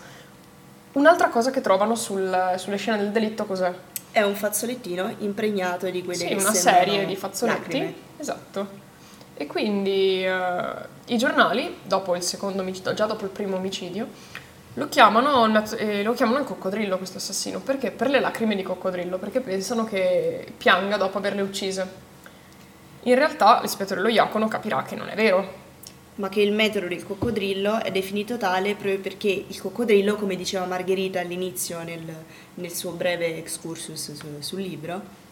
Un'altra 0.92 1.28
cosa 1.30 1.50
che 1.50 1.62
trovano 1.62 1.94
sul- 1.94 2.54
sulle 2.58 2.76
scene 2.76 2.98
del 2.98 3.10
delitto 3.10 3.46
cos'è? 3.46 3.72
È 4.10 4.20
un 4.20 4.34
fazzolettino 4.34 5.14
impregnato 5.20 5.88
di 5.88 6.04
quelle 6.04 6.18
Sì, 6.18 6.26
che 6.26 6.34
una 6.34 6.52
sembrano 6.52 6.86
serie 6.90 7.06
di 7.06 7.16
fazzoletti. 7.16 7.60
lacrime. 7.62 7.94
Esatto. 8.18 8.68
E 9.32 9.46
quindi 9.46 10.26
eh, 10.26 10.62
i 11.06 11.16
giornali, 11.16 11.78
dopo 11.82 12.14
il 12.14 12.22
secondo 12.22 12.60
omicidio, 12.60 12.92
già 12.92 13.06
dopo 13.06 13.24
il 13.24 13.30
primo 13.30 13.56
omicidio, 13.56 14.06
lo 14.74 14.88
chiamano, 14.90 15.46
eh, 15.78 16.02
lo 16.02 16.12
chiamano 16.12 16.38
il 16.40 16.44
coccodrillo 16.44 16.98
questo 16.98 17.16
assassino. 17.16 17.60
Perché? 17.60 17.92
Per 17.92 18.10
le 18.10 18.20
lacrime 18.20 18.54
di 18.54 18.62
coccodrillo, 18.62 19.16
perché 19.16 19.40
pensano 19.40 19.84
che 19.84 20.52
pianga 20.54 20.98
dopo 20.98 21.16
averle 21.16 21.40
uccise. 21.40 21.90
In 23.04 23.14
realtà 23.14 23.60
l'ispettore 23.62 24.02
Lo 24.02 24.08
Iacono 24.08 24.48
capirà 24.48 24.82
che 24.82 24.96
non 24.96 25.08
è 25.08 25.14
vero. 25.14 25.62
Ma 26.16 26.28
che 26.28 26.40
il 26.40 26.52
metodo 26.52 26.86
del 26.86 27.04
coccodrillo 27.04 27.82
è 27.82 27.90
definito 27.90 28.36
tale 28.36 28.74
proprio 28.74 29.00
perché 29.00 29.44
il 29.48 29.60
coccodrillo, 29.60 30.14
come 30.14 30.36
diceva 30.36 30.64
Margherita 30.64 31.18
all'inizio 31.18 31.82
nel, 31.82 32.02
nel 32.54 32.72
suo 32.72 32.92
breve 32.92 33.36
excursus 33.36 34.12
su- 34.12 34.26
sul 34.38 34.60
libro, 34.60 35.22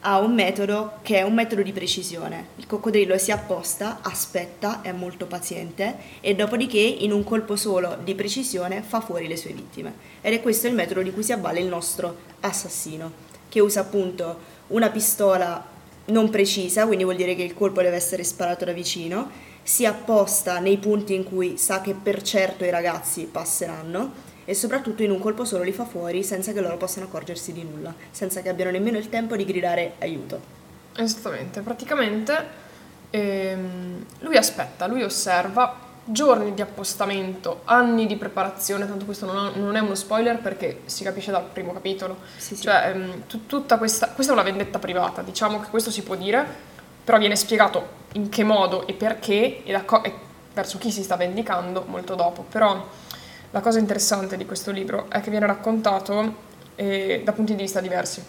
ha 0.00 0.18
un 0.18 0.32
metodo 0.32 0.92
che 1.02 1.18
è 1.18 1.22
un 1.22 1.34
metodo 1.34 1.62
di 1.62 1.72
precisione. 1.72 2.48
Il 2.56 2.66
coccodrillo 2.66 3.18
si 3.18 3.32
apposta, 3.32 3.98
aspetta, 4.00 4.80
è 4.80 4.92
molto 4.92 5.26
paziente 5.26 5.96
e 6.20 6.34
dopodiché 6.34 6.78
in 6.78 7.12
un 7.12 7.22
colpo 7.22 7.54
solo 7.54 7.98
di 8.02 8.14
precisione 8.14 8.80
fa 8.80 9.00
fuori 9.00 9.28
le 9.28 9.36
sue 9.36 9.52
vittime. 9.52 9.92
Ed 10.22 10.32
è 10.32 10.40
questo 10.40 10.66
il 10.68 10.74
metodo 10.74 11.02
di 11.02 11.12
cui 11.12 11.22
si 11.22 11.32
avvale 11.32 11.60
il 11.60 11.66
nostro 11.66 12.16
assassino, 12.40 13.12
che 13.50 13.60
usa 13.60 13.80
appunto 13.80 14.38
una 14.68 14.88
pistola 14.88 15.62
non 16.06 16.30
precisa, 16.30 16.86
quindi 16.86 17.04
vuol 17.04 17.16
dire 17.16 17.34
che 17.34 17.42
il 17.42 17.52
colpo 17.52 17.82
deve 17.82 17.96
essere 17.96 18.24
sparato 18.24 18.64
da 18.64 18.72
vicino, 18.72 19.48
si 19.62 19.86
apposta 19.86 20.58
nei 20.58 20.78
punti 20.78 21.14
in 21.14 21.24
cui 21.24 21.56
sa 21.56 21.80
che 21.80 21.94
per 21.94 22.22
certo 22.22 22.64
i 22.64 22.70
ragazzi 22.70 23.24
passeranno 23.24 24.28
e 24.44 24.54
soprattutto 24.54 25.02
in 25.02 25.10
un 25.10 25.18
colpo 25.18 25.44
solo 25.44 25.62
li 25.62 25.72
fa 25.72 25.84
fuori 25.84 26.24
senza 26.24 26.52
che 26.52 26.60
loro 26.60 26.76
possano 26.76 27.06
accorgersi 27.06 27.52
di 27.52 27.62
nulla, 27.62 27.94
senza 28.10 28.42
che 28.42 28.48
abbiano 28.48 28.70
nemmeno 28.70 28.98
il 28.98 29.08
tempo 29.08 29.36
di 29.36 29.44
gridare 29.44 29.94
aiuto. 30.00 30.58
Esattamente, 30.96 31.60
praticamente 31.60 32.46
ehm, 33.10 34.04
lui 34.20 34.36
aspetta, 34.36 34.86
lui 34.86 35.02
osserva 35.02 35.88
giorni 36.04 36.54
di 36.54 36.62
appostamento, 36.62 37.60
anni 37.64 38.06
di 38.06 38.16
preparazione, 38.16 38.86
tanto 38.88 39.04
questo 39.04 39.26
non, 39.26 39.36
ha- 39.36 39.52
non 39.54 39.76
è 39.76 39.80
uno 39.80 39.94
spoiler 39.94 40.38
perché 40.38 40.80
si 40.86 41.04
capisce 41.04 41.30
dal 41.30 41.44
primo 41.44 41.72
capitolo. 41.72 42.16
Sì, 42.36 42.56
sì. 42.56 42.62
Cioè, 42.62 42.90
ehm, 42.92 43.26
tu- 43.26 43.46
tutta 43.46 43.78
questa, 43.78 44.08
questa 44.08 44.32
è 44.32 44.34
una 44.34 44.44
vendetta 44.44 44.78
privata, 44.78 45.22
diciamo 45.22 45.60
che 45.60 45.68
questo 45.70 45.90
si 45.90 46.02
può 46.02 46.16
dire, 46.16 46.68
però 47.10 47.18
viene 47.20 47.34
spiegato 47.34 47.88
in 48.12 48.28
che 48.28 48.44
modo 48.44 48.86
e 48.86 48.92
perché 48.92 49.64
e, 49.64 49.84
co- 49.84 50.04
e 50.04 50.14
verso 50.54 50.78
chi 50.78 50.92
si 50.92 51.02
sta 51.02 51.16
vendicando 51.16 51.82
molto 51.88 52.14
dopo. 52.14 52.44
Però 52.48 52.86
la 53.50 53.60
cosa 53.60 53.80
interessante 53.80 54.36
di 54.36 54.46
questo 54.46 54.70
libro 54.70 55.06
è 55.08 55.20
che 55.20 55.28
viene 55.30 55.44
raccontato 55.44 56.34
eh, 56.76 57.22
da 57.24 57.32
punti 57.32 57.56
di 57.56 57.62
vista 57.62 57.80
diversi. 57.80 58.22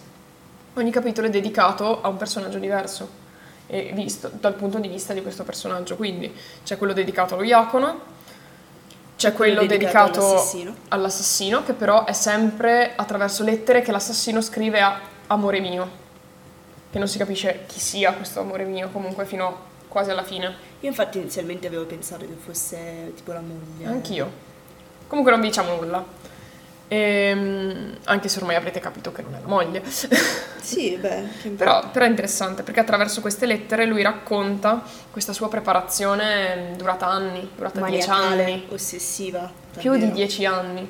Ogni 0.74 0.90
capitolo 0.90 1.28
è 1.28 1.30
dedicato 1.30 2.02
a 2.02 2.08
un 2.08 2.16
personaggio 2.16 2.58
diverso 2.58 3.08
e 3.68 3.92
visto 3.94 4.28
dal 4.32 4.54
punto 4.54 4.80
di 4.80 4.88
vista 4.88 5.12
di 5.12 5.22
questo 5.22 5.44
personaggio. 5.44 5.94
Quindi 5.94 6.34
c'è 6.64 6.76
quello 6.76 6.92
dedicato 6.92 7.34
allo 7.34 7.44
Iacono, 7.44 8.00
c'è 9.16 9.32
quello 9.32 9.58
Quello 9.58 9.68
dedicato, 9.68 10.06
dedicato 10.10 10.28
all'assassino. 10.32 10.74
all'assassino, 10.88 11.62
che 11.62 11.72
però 11.74 12.04
è 12.04 12.12
sempre 12.12 12.94
attraverso 12.96 13.44
lettere 13.44 13.80
che 13.80 13.92
l'assassino 13.92 14.40
scrive 14.40 14.80
a 14.80 14.98
amore 15.28 15.60
mio, 15.60 16.00
che 16.92 16.98
non 16.98 17.08
si 17.08 17.16
capisce 17.16 17.64
chi 17.66 17.80
sia 17.80 18.12
questo 18.12 18.40
amore 18.40 18.64
mio, 18.64 18.90
comunque 18.90 19.24
fino 19.24 19.70
quasi 19.88 20.10
alla 20.10 20.22
fine. 20.22 20.54
Io 20.80 20.88
infatti 20.88 21.16
inizialmente 21.16 21.66
avevo 21.66 21.86
pensato 21.86 22.26
che 22.26 22.34
fosse 22.38 23.12
tipo 23.16 23.32
la 23.32 23.40
moglie. 23.40 23.86
Anch'io. 23.86 24.30
Comunque 25.06 25.32
non 25.32 25.40
vi 25.40 25.48
diciamo 25.48 25.74
nulla. 25.74 26.04
Ehm, 26.88 27.96
anche 28.04 28.28
se 28.28 28.38
ormai 28.40 28.56
avrete 28.56 28.78
capito 28.78 29.10
che 29.10 29.22
non 29.22 29.34
è 29.34 29.40
la 29.40 29.48
moglie. 29.48 29.82
Sì, 30.62 30.96
beh, 30.96 31.24
Però, 31.56 31.90
però 31.90 32.04
è 32.04 32.08
interessante 32.08 32.62
perché 32.62 32.78
attraverso 32.78 33.20
queste 33.20 33.46
lettere 33.46 33.84
lui 33.84 34.00
racconta 34.00 34.80
questa 35.10 35.32
sua 35.32 35.48
preparazione 35.48 36.74
durata 36.76 37.08
anni, 37.08 37.50
durata 37.56 37.84
dieci 37.84 38.08
maniacale, 38.08 38.44
anni, 38.44 38.66
ossessiva. 38.70 39.50
più 39.72 39.90
di 39.94 39.98
davvero. 39.98 40.14
dieci 40.14 40.44
anni, 40.46 40.88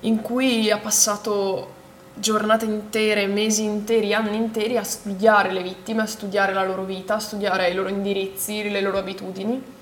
in 0.00 0.22
cui 0.22 0.70
ha 0.70 0.78
passato 0.78 1.73
giornate 2.14 2.64
intere, 2.64 3.26
mesi 3.26 3.64
interi, 3.64 4.14
anni 4.14 4.36
interi 4.36 4.76
a 4.76 4.84
studiare 4.84 5.50
le 5.52 5.62
vittime, 5.62 6.02
a 6.02 6.06
studiare 6.06 6.52
la 6.52 6.64
loro 6.64 6.84
vita, 6.84 7.14
a 7.16 7.18
studiare 7.18 7.68
i 7.68 7.74
loro 7.74 7.88
indirizzi, 7.88 8.70
le 8.70 8.80
loro 8.80 8.98
abitudini. 8.98 9.72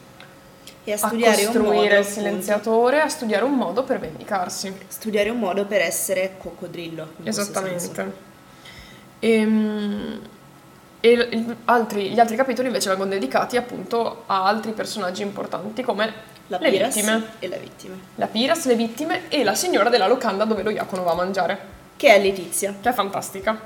E 0.85 0.93
a 0.93 0.97
studiare 0.97 1.45
a 1.45 1.49
un 1.49 1.55
modo, 1.55 1.65
costruire 1.69 1.95
il 1.95 2.01
appunto, 2.01 2.19
silenziatore, 2.21 3.01
a 3.01 3.09
studiare 3.09 3.45
un 3.45 3.53
modo 3.55 3.83
per 3.85 4.01
vendicarsi. 4.01 4.75
studiare 4.89 5.31
un 5.31 5.39
modo 5.39 5.65
per 5.65 5.81
essere 5.81 6.35
coccodrillo. 6.39 7.09
Esattamente. 7.23 8.13
Ehm, 9.21 10.21
E, 11.05 11.11
il- 11.11 11.57
altri- 11.65 12.11
gli 12.11 12.21
altri 12.21 12.37
capitoli 12.37 12.69
invece 12.69 12.89
vengono 12.89 13.11
dedicati 13.11 13.57
appunto 13.57 14.23
a 14.27 14.45
altri 14.45 14.71
personaggi 14.71 15.23
importanti 15.23 15.83
come 15.83 16.13
La 16.47 16.59
le 16.61 16.71
vittime. 16.71 17.25
e 17.41 17.49
la 17.49 17.57
vittima. 17.57 17.97
La 18.15 18.27
Piras, 18.29 18.67
le 18.67 18.77
vittime 18.77 19.29
e 19.29 19.43
la 19.43 19.57
signora 19.57 19.89
della 19.89 20.07
locanda 20.07 20.45
dove 20.45 20.63
lo 20.63 20.71
Iacono 20.71 21.03
va 21.03 21.11
a 21.11 21.15
mangiare, 21.17 21.59
Che 22.03 22.09
è 22.09 22.21
Letizia. 22.21 22.75
che 22.81 22.89
è 22.89 22.93
fantastica. 22.93 23.61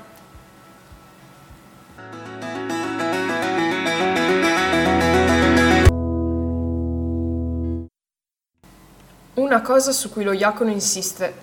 Una 9.33 9.61
cosa 9.61 9.91
su 9.91 10.11
cui 10.11 10.23
lo 10.23 10.33
Iacono 10.33 10.69
insiste 10.69 11.33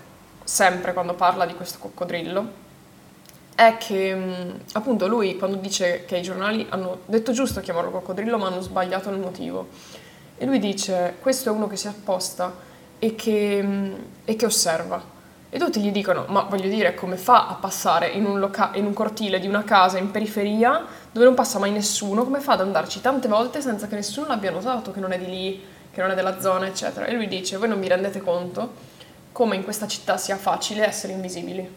sempre 0.44 0.92
quando 0.92 1.14
parla 1.14 1.44
di 1.46 1.54
questo 1.56 1.80
coccodrillo 1.80 2.48
è 3.56 3.76
che 3.76 4.14
mh, 4.14 4.60
appunto 4.74 5.08
lui 5.08 5.36
quando 5.36 5.56
dice 5.56 6.04
che 6.04 6.18
i 6.18 6.22
giornali 6.22 6.64
hanno 6.68 7.00
detto 7.06 7.32
giusto 7.32 7.60
chiamarlo 7.60 7.90
coccodrillo 7.90 8.38
ma 8.38 8.46
hanno 8.46 8.60
sbagliato 8.60 9.10
il 9.10 9.18
motivo 9.18 9.66
e 10.38 10.46
lui 10.46 10.60
dice 10.60 11.16
questo 11.20 11.48
è 11.48 11.52
uno 11.52 11.66
che 11.66 11.76
si 11.76 11.88
apposta 11.88 12.54
e 13.00 13.16
che, 13.16 13.60
mh, 13.60 13.96
e 14.26 14.36
che 14.36 14.46
osserva 14.46 15.13
e 15.54 15.58
tutti 15.61 15.80
gli 15.80 15.92
dicono 15.92 16.25
ma 16.30 16.42
voglio 16.42 16.68
dire 16.68 16.94
come 16.94 17.16
fa 17.16 17.46
a 17.46 17.54
passare 17.54 18.08
in 18.08 18.26
un, 18.26 18.40
loca- 18.40 18.73
in 18.75 18.87
un 18.87 18.92
cortile 18.92 19.38
di 19.38 19.46
una 19.46 19.62
casa 19.62 19.99
in 19.99 20.11
periferia 20.11 20.84
dove 21.12 21.25
non 21.25 21.34
passa 21.34 21.61
mai 21.61 21.70
nessuno? 21.70 22.25
Come 22.25 22.40
fa 22.40 22.54
ad 22.54 22.62
andarci 22.62 23.00
tante 23.00 23.28
volte 23.28 23.61
senza 23.61 23.87
che 23.87 23.94
nessuno 23.94 24.26
l'abbia 24.26 24.50
notato 24.50 24.90
che 24.90 24.99
non 24.99 25.12
è 25.12 25.18
di 25.18 25.26
lì 25.26 25.64
che 25.92 26.00
non 26.00 26.11
è 26.11 26.16
della 26.16 26.40
zona 26.40 26.66
eccetera? 26.66 27.06
E 27.06 27.12
lui 27.12 27.28
dice 27.28 27.56
voi 27.56 27.68
non 27.68 27.78
vi 27.78 27.87
rendete 27.87 28.20
conto 28.20 28.73
come 29.30 29.54
in 29.54 29.62
questa 29.62 29.87
città 29.87 30.16
sia 30.16 30.37
facile 30.37 30.84
essere 30.84 31.12
invisibili. 31.12 31.73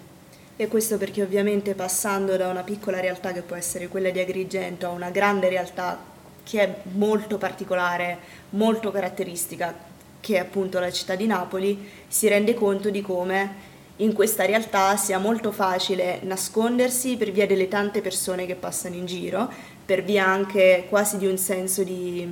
E 0.56 0.68
questo 0.68 0.98
perché 0.98 1.22
ovviamente 1.22 1.76
passando 1.76 2.36
da 2.36 2.48
una 2.48 2.64
piccola 2.64 3.00
realtà 3.00 3.32
che 3.32 3.44
può 3.44 3.56
essere 3.56 3.90
quella 3.90 4.10
di 4.10 4.20
Agrigento 4.20 4.88
a 4.88 4.90
una 4.90 5.12
grande 5.12 5.50
realtà 5.50 6.00
che 6.42 6.62
è 6.64 6.76
molto 6.94 7.38
particolare, 7.38 8.18
molto 8.50 8.90
caratteristica, 8.90 9.72
che 10.20 10.36
è 10.36 10.40
appunto 10.40 10.80
la 10.80 10.92
città 10.92 11.16
di 11.16 11.28
Napoli, 11.28 11.90
si 12.08 12.28
rende 12.28 12.54
conto 12.54 12.90
di 12.90 13.02
come 13.02 13.67
in 13.98 14.14
questa 14.14 14.46
realtà 14.46 14.96
sia 14.98 15.18
molto 15.18 15.52
facile 15.52 16.20
nascondersi 16.24 17.16
per 17.18 17.32
via 17.32 17.48
delle 17.48 17.68
tante 17.68 18.02
persone 18.02 18.46
che 18.46 18.56
passano 18.56 18.96
in 18.96 19.06
giro, 19.06 19.50
per 19.86 20.04
via 20.04 20.26
anche 20.26 20.86
quasi 20.90 21.18
di 21.18 21.26
un 21.26 21.38
senso 21.38 21.84
di, 21.84 22.32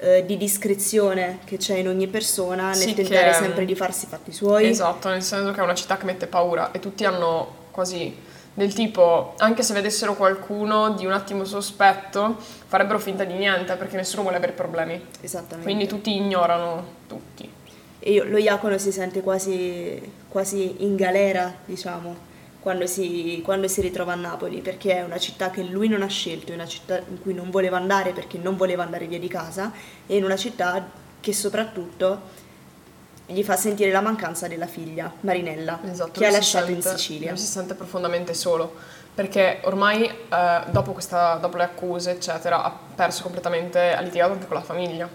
eh, 0.00 0.24
di 0.26 0.36
discrezione 0.36 1.38
che 1.44 1.56
c'è 1.56 1.76
in 1.76 1.88
ogni 1.88 2.06
persona 2.08 2.68
nel 2.68 2.76
Sì, 2.76 2.94
tentare 2.94 3.30
che- 3.30 3.36
sempre 3.36 3.64
di 3.64 3.74
farsi 3.74 4.04
i 4.04 4.08
fatti 4.08 4.32
suoi. 4.32 4.68
Esatto, 4.68 5.08
nel 5.08 5.22
senso 5.22 5.50
che 5.52 5.60
è 5.60 5.62
una 5.62 5.74
città 5.74 5.96
che 5.96 6.04
mette 6.04 6.26
paura 6.26 6.70
e 6.72 6.78
tutti 6.78 7.04
hanno 7.04 7.64
quasi 7.70 8.14
del 8.52 8.72
tipo, 8.72 9.34
anche 9.38 9.62
se 9.62 9.74
vedessero 9.74 10.14
qualcuno 10.14 10.90
di 10.94 11.04
un 11.04 11.12
attimo 11.12 11.44
sospetto, 11.44 12.36
farebbero 12.66 12.98
finta 12.98 13.24
di 13.24 13.34
niente 13.34 13.74
perché 13.76 13.96
nessuno 13.96 14.22
vuole 14.22 14.36
avere 14.38 14.52
problemi. 14.52 15.02
Esattamente. 15.20 15.62
Quindi 15.62 15.86
tutti 15.86 16.14
ignorano 16.14 16.84
tutti. 17.06 17.50
E 18.06 18.12
io- 18.12 18.22
lo 18.22 18.38
Iacono 18.38 18.78
si 18.78 18.92
sente 18.92 19.20
quasi, 19.20 20.00
quasi 20.28 20.84
in 20.84 20.94
galera, 20.94 21.52
diciamo, 21.64 22.14
quando 22.60 22.86
si, 22.86 23.40
quando 23.44 23.66
si 23.66 23.80
ritrova 23.80 24.12
a 24.12 24.14
Napoli, 24.14 24.60
perché 24.60 24.98
è 24.98 25.02
una 25.02 25.18
città 25.18 25.50
che 25.50 25.64
lui 25.64 25.88
non 25.88 26.02
ha 26.02 26.06
scelto, 26.06 26.52
è 26.52 26.54
una 26.54 26.68
città 26.68 26.98
in 26.98 27.20
cui 27.20 27.34
non 27.34 27.50
voleva 27.50 27.78
andare 27.78 28.12
perché 28.12 28.38
non 28.38 28.56
voleva 28.56 28.84
andare 28.84 29.06
via 29.08 29.18
di 29.18 29.26
casa, 29.26 29.72
e 30.06 30.16
in 30.16 30.22
una 30.22 30.36
città 30.36 30.88
che 31.18 31.32
soprattutto 31.32 32.20
gli 33.26 33.42
fa 33.42 33.56
sentire 33.56 33.90
la 33.90 34.00
mancanza 34.00 34.46
della 34.46 34.68
figlia, 34.68 35.12
Marinella, 35.22 35.80
Esatto, 35.90 36.12
che 36.20 36.26
ha 36.26 36.30
lasciato 36.30 36.70
in 36.70 36.80
sente- 36.80 36.98
Sicilia. 36.98 37.30
Lui 37.30 37.38
si 37.40 37.46
sente 37.46 37.74
profondamente 37.74 38.34
solo 38.34 38.72
perché 39.12 39.58
ormai 39.64 40.04
eh, 40.04 40.62
dopo, 40.70 40.92
questa, 40.92 41.34
dopo 41.40 41.56
le 41.56 41.64
accuse, 41.64 42.12
eccetera, 42.12 42.62
ha 42.62 42.72
perso 42.94 43.24
completamente, 43.24 43.94
ha 43.94 44.00
litigato 44.00 44.32
anche 44.34 44.46
con 44.46 44.54
la 44.58 44.62
famiglia, 44.62 45.08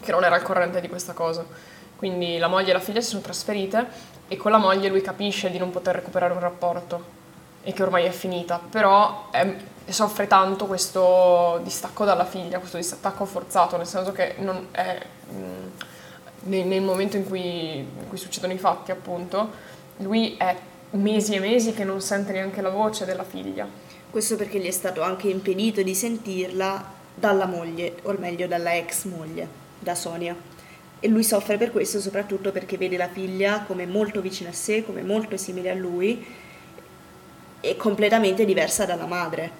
che 0.00 0.10
non 0.12 0.22
era 0.22 0.36
al 0.36 0.42
corrente 0.42 0.80
di 0.80 0.88
questa 0.88 1.14
cosa. 1.14 1.44
Quindi 2.02 2.38
la 2.38 2.48
moglie 2.48 2.70
e 2.70 2.72
la 2.72 2.80
figlia 2.80 3.00
si 3.00 3.10
sono 3.10 3.22
trasferite 3.22 3.86
e 4.26 4.36
con 4.36 4.50
la 4.50 4.58
moglie 4.58 4.88
lui 4.88 5.02
capisce 5.02 5.52
di 5.52 5.58
non 5.58 5.70
poter 5.70 5.94
recuperare 5.94 6.32
un 6.32 6.40
rapporto 6.40 7.04
e 7.62 7.72
che 7.72 7.80
ormai 7.80 8.06
è 8.06 8.10
finita, 8.10 8.58
però 8.58 9.28
è- 9.30 9.54
soffre 9.86 10.26
tanto 10.26 10.66
questo 10.66 11.60
distacco 11.62 12.04
dalla 12.04 12.24
figlia, 12.24 12.58
questo 12.58 12.76
distacco 12.76 13.24
forzato, 13.24 13.76
nel 13.76 13.86
senso 13.86 14.10
che 14.10 14.34
è, 14.34 14.40
mh, 14.40 15.34
nel, 16.40 16.66
nel 16.66 16.82
momento 16.82 17.16
in 17.16 17.24
cui, 17.24 17.76
in 17.78 18.08
cui 18.08 18.18
succedono 18.18 18.52
i 18.52 18.58
fatti, 18.58 18.90
appunto, 18.90 19.50
lui 19.98 20.34
è 20.36 20.56
mesi 20.90 21.34
e 21.34 21.38
mesi 21.38 21.72
che 21.72 21.84
non 21.84 22.00
sente 22.00 22.32
neanche 22.32 22.62
la 22.62 22.70
voce 22.70 23.04
della 23.04 23.22
figlia. 23.22 23.64
Questo 24.10 24.34
perché 24.34 24.58
gli 24.58 24.66
è 24.66 24.72
stato 24.72 25.02
anche 25.02 25.28
impedito 25.28 25.82
di 25.82 25.94
sentirla 25.94 26.84
dalla 27.14 27.46
moglie, 27.46 27.94
o 28.02 28.12
meglio 28.18 28.48
dalla 28.48 28.74
ex 28.74 29.04
moglie, 29.04 29.46
da 29.78 29.94
Sonia. 29.94 30.50
E 31.04 31.08
lui 31.08 31.24
soffre 31.24 31.56
per 31.56 31.72
questo 31.72 31.98
soprattutto 31.98 32.52
perché 32.52 32.76
vede 32.76 32.96
la 32.96 33.08
figlia 33.08 33.64
come 33.66 33.86
molto 33.86 34.20
vicina 34.20 34.50
a 34.50 34.52
sé, 34.52 34.84
come 34.84 35.02
molto 35.02 35.36
simile 35.36 35.70
a 35.70 35.74
lui 35.74 36.24
e 37.60 37.76
completamente 37.76 38.44
diversa 38.44 38.84
dalla 38.84 39.06
madre. 39.06 39.50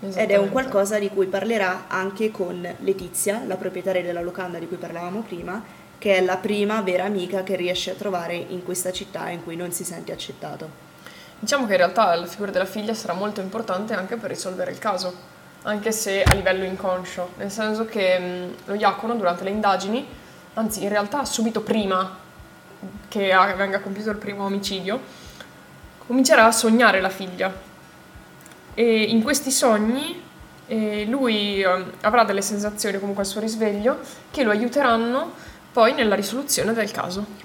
Ed 0.00 0.30
è 0.30 0.36
un 0.36 0.50
qualcosa 0.50 0.98
di 0.98 1.08
cui 1.08 1.24
parlerà 1.24 1.84
anche 1.88 2.30
con 2.30 2.68
Letizia, 2.80 3.42
la 3.46 3.56
proprietaria 3.56 4.02
della 4.02 4.20
locanda 4.20 4.58
di 4.58 4.68
cui 4.68 4.76
parlavamo 4.76 5.20
prima, 5.22 5.64
che 5.96 6.16
è 6.16 6.20
la 6.20 6.36
prima 6.36 6.82
vera 6.82 7.04
amica 7.04 7.42
che 7.42 7.56
riesce 7.56 7.92
a 7.92 7.94
trovare 7.94 8.34
in 8.34 8.62
questa 8.62 8.92
città 8.92 9.30
in 9.30 9.42
cui 9.42 9.56
non 9.56 9.72
si 9.72 9.84
sente 9.84 10.12
accettato. 10.12 10.68
Diciamo 11.38 11.64
che 11.64 11.72
in 11.72 11.78
realtà 11.78 12.14
la 12.14 12.26
figura 12.26 12.50
della 12.50 12.66
figlia 12.66 12.92
sarà 12.92 13.14
molto 13.14 13.40
importante 13.40 13.94
anche 13.94 14.16
per 14.16 14.28
risolvere 14.28 14.70
il 14.70 14.78
caso, 14.78 15.14
anche 15.62 15.92
se 15.92 16.22
a 16.22 16.34
livello 16.34 16.64
inconscio, 16.64 17.30
nel 17.38 17.50
senso 17.50 17.86
che 17.86 18.18
mh, 18.18 18.54
lo 18.66 18.74
Iacono 18.74 19.14
durante 19.14 19.44
le 19.44 19.50
indagini, 19.50 20.06
anzi 20.56 20.82
in 20.82 20.88
realtà 20.88 21.24
subito 21.24 21.60
prima 21.60 22.24
che 23.08 23.32
venga 23.56 23.80
compiuto 23.80 24.10
il 24.10 24.16
primo 24.16 24.44
omicidio, 24.44 25.00
comincerà 26.06 26.46
a 26.46 26.52
sognare 26.52 27.00
la 27.00 27.08
figlia. 27.08 27.52
E 28.74 29.02
in 29.02 29.22
questi 29.22 29.50
sogni 29.50 30.22
eh, 30.66 31.04
lui 31.06 31.62
eh, 31.62 31.84
avrà 32.02 32.24
delle 32.24 32.42
sensazioni 32.42 32.98
comunque 32.98 33.22
al 33.22 33.28
suo 33.28 33.40
risveglio 33.40 33.98
che 34.30 34.42
lo 34.42 34.50
aiuteranno 34.50 35.32
poi 35.72 35.94
nella 35.94 36.14
risoluzione 36.14 36.72
del 36.72 36.90
caso. 36.90 37.44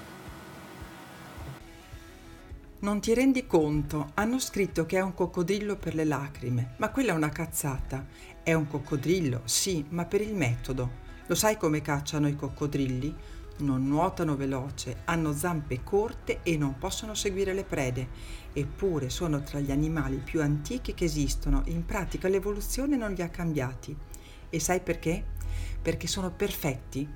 Non 2.80 3.00
ti 3.00 3.14
rendi 3.14 3.46
conto? 3.46 4.10
Hanno 4.14 4.40
scritto 4.40 4.86
che 4.86 4.96
è 4.96 5.00
un 5.00 5.14
coccodrillo 5.14 5.76
per 5.76 5.94
le 5.94 6.04
lacrime, 6.04 6.74
ma 6.78 6.90
quella 6.90 7.12
è 7.12 7.14
una 7.14 7.28
cazzata. 7.28 8.04
È 8.42 8.52
un 8.54 8.66
coccodrillo, 8.66 9.42
sì, 9.44 9.84
ma 9.90 10.04
per 10.04 10.20
il 10.20 10.34
metodo. 10.34 11.01
Lo 11.32 11.38
sai 11.38 11.56
come 11.56 11.80
cacciano 11.80 12.28
i 12.28 12.36
coccodrilli? 12.36 13.16
Non 13.60 13.88
nuotano 13.88 14.36
veloce, 14.36 14.98
hanno 15.06 15.32
zampe 15.32 15.82
corte 15.82 16.40
e 16.42 16.58
non 16.58 16.76
possono 16.76 17.14
seguire 17.14 17.54
le 17.54 17.64
prede. 17.64 18.06
Eppure 18.52 19.08
sono 19.08 19.42
tra 19.42 19.58
gli 19.58 19.70
animali 19.70 20.18
più 20.18 20.42
antichi 20.42 20.92
che 20.92 21.06
esistono. 21.06 21.62
In 21.68 21.86
pratica 21.86 22.28
l'evoluzione 22.28 22.98
non 22.98 23.14
li 23.14 23.22
ha 23.22 23.30
cambiati. 23.30 23.96
E 24.50 24.60
sai 24.60 24.80
perché? 24.80 25.24
Perché 25.80 26.06
sono 26.06 26.30
perfetti. 26.30 27.08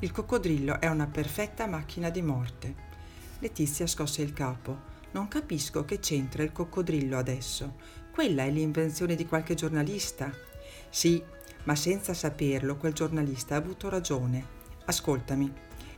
Il 0.00 0.10
coccodrillo 0.10 0.80
è 0.80 0.88
una 0.88 1.06
perfetta 1.06 1.68
macchina 1.68 2.10
di 2.10 2.20
morte. 2.20 2.74
Letizia 3.38 3.86
scosse 3.86 4.22
il 4.22 4.32
capo. 4.32 4.76
Non 5.12 5.28
capisco 5.28 5.84
che 5.84 6.00
c'entra 6.00 6.42
il 6.42 6.50
coccodrillo 6.50 7.16
adesso. 7.16 7.76
Quella 8.10 8.42
è 8.42 8.50
l'invenzione 8.50 9.14
di 9.14 9.24
qualche 9.24 9.54
giornalista. 9.54 10.32
Sì, 10.90 11.22
ma 11.64 11.74
senza 11.74 12.14
saperlo 12.14 12.76
quel 12.76 12.92
giornalista 12.92 13.54
ha 13.54 13.58
avuto 13.58 13.88
ragione. 13.88 14.60
Ascoltami. 14.84 15.52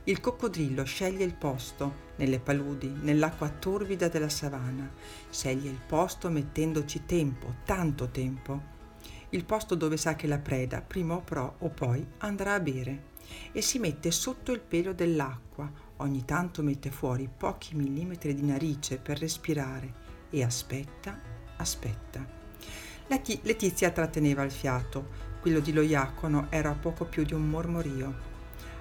Il 0.07 0.19
coccodrillo 0.19 0.83
sceglie 0.83 1.23
il 1.23 1.33
posto 1.33 2.03
nelle 2.17 2.39
paludi, 2.39 2.93
nell'acqua 3.01 3.49
torbida 3.49 4.07
della 4.07 4.29
savana. 4.29 4.91
Sceglie 5.29 5.69
il 5.69 5.79
posto 5.85 6.29
mettendoci 6.29 7.05
tempo, 7.05 7.55
tanto 7.65 8.09
tempo. 8.09 8.73
Il 9.29 9.45
posto 9.45 9.73
dove 9.73 9.97
sa 9.97 10.15
che 10.15 10.27
la 10.27 10.37
preda, 10.37 10.81
prima 10.81 11.15
o, 11.15 11.21
pro, 11.21 11.55
o 11.57 11.69
poi, 11.69 12.05
andrà 12.19 12.53
a 12.53 12.59
bere. 12.59 13.13
E 13.51 13.61
si 13.61 13.79
mette 13.79 14.11
sotto 14.11 14.51
il 14.51 14.59
pelo 14.59 14.93
dell'acqua, 14.93 15.71
ogni 15.97 16.23
tanto 16.23 16.61
mette 16.61 16.91
fuori 16.91 17.27
pochi 17.35 17.75
millimetri 17.75 18.35
di 18.35 18.43
narice 18.43 18.97
per 18.97 19.17
respirare 19.17 20.03
e 20.29 20.43
aspetta, 20.43 21.19
aspetta. 21.57 22.25
Leti- 23.07 23.39
Letizia 23.43 23.89
tratteneva 23.89 24.43
il 24.43 24.51
fiato, 24.51 25.33
quello 25.45 25.59
di 25.59 25.73
Loiacono 25.73 26.47
era 26.49 26.71
poco 26.71 27.05
più 27.05 27.23
di 27.23 27.35
un 27.35 27.47
mormorio. 27.47 28.15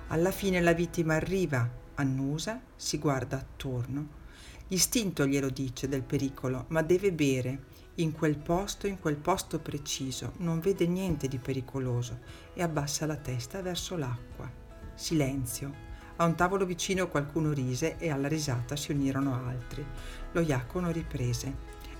Alla 0.07 0.31
fine 0.31 0.63
la 0.63 0.73
vittima 0.73 1.13
arriva, 1.15 1.69
annusa, 1.97 2.59
si 2.75 2.97
guarda 2.97 3.37
attorno. 3.37 4.09
L'istinto 4.69 5.27
glielo 5.27 5.51
dice 5.51 5.89
del 5.89 6.01
pericolo, 6.01 6.65
ma 6.69 6.81
deve 6.81 7.13
bere 7.13 7.65
In 7.97 8.13
quel 8.13 8.39
posto, 8.39 8.87
in 8.87 8.99
quel 8.99 9.17
posto 9.17 9.59
preciso, 9.59 10.33
non 10.39 10.61
vede 10.61 10.87
niente 10.87 11.29
di 11.29 11.37
pericoloso 11.37 12.21
e 12.55 12.63
abbassa 12.63 13.05
la 13.05 13.17
testa 13.17 13.61
verso 13.61 13.99
l'acqua. 13.99 14.51
Silenzio. 14.95 15.71
A 16.17 16.25
un 16.25 16.35
tavolo 16.35 16.65
vicino 16.65 17.09
qualcuno 17.09 17.53
rise 17.53 17.99
e 17.99 18.09
alla 18.09 18.27
risata 18.27 18.75
si 18.75 18.91
unirono 18.91 19.35
altri. 19.35 19.85
Lo 20.33 20.41
iacono 20.41 20.91
riprese. 20.91 21.55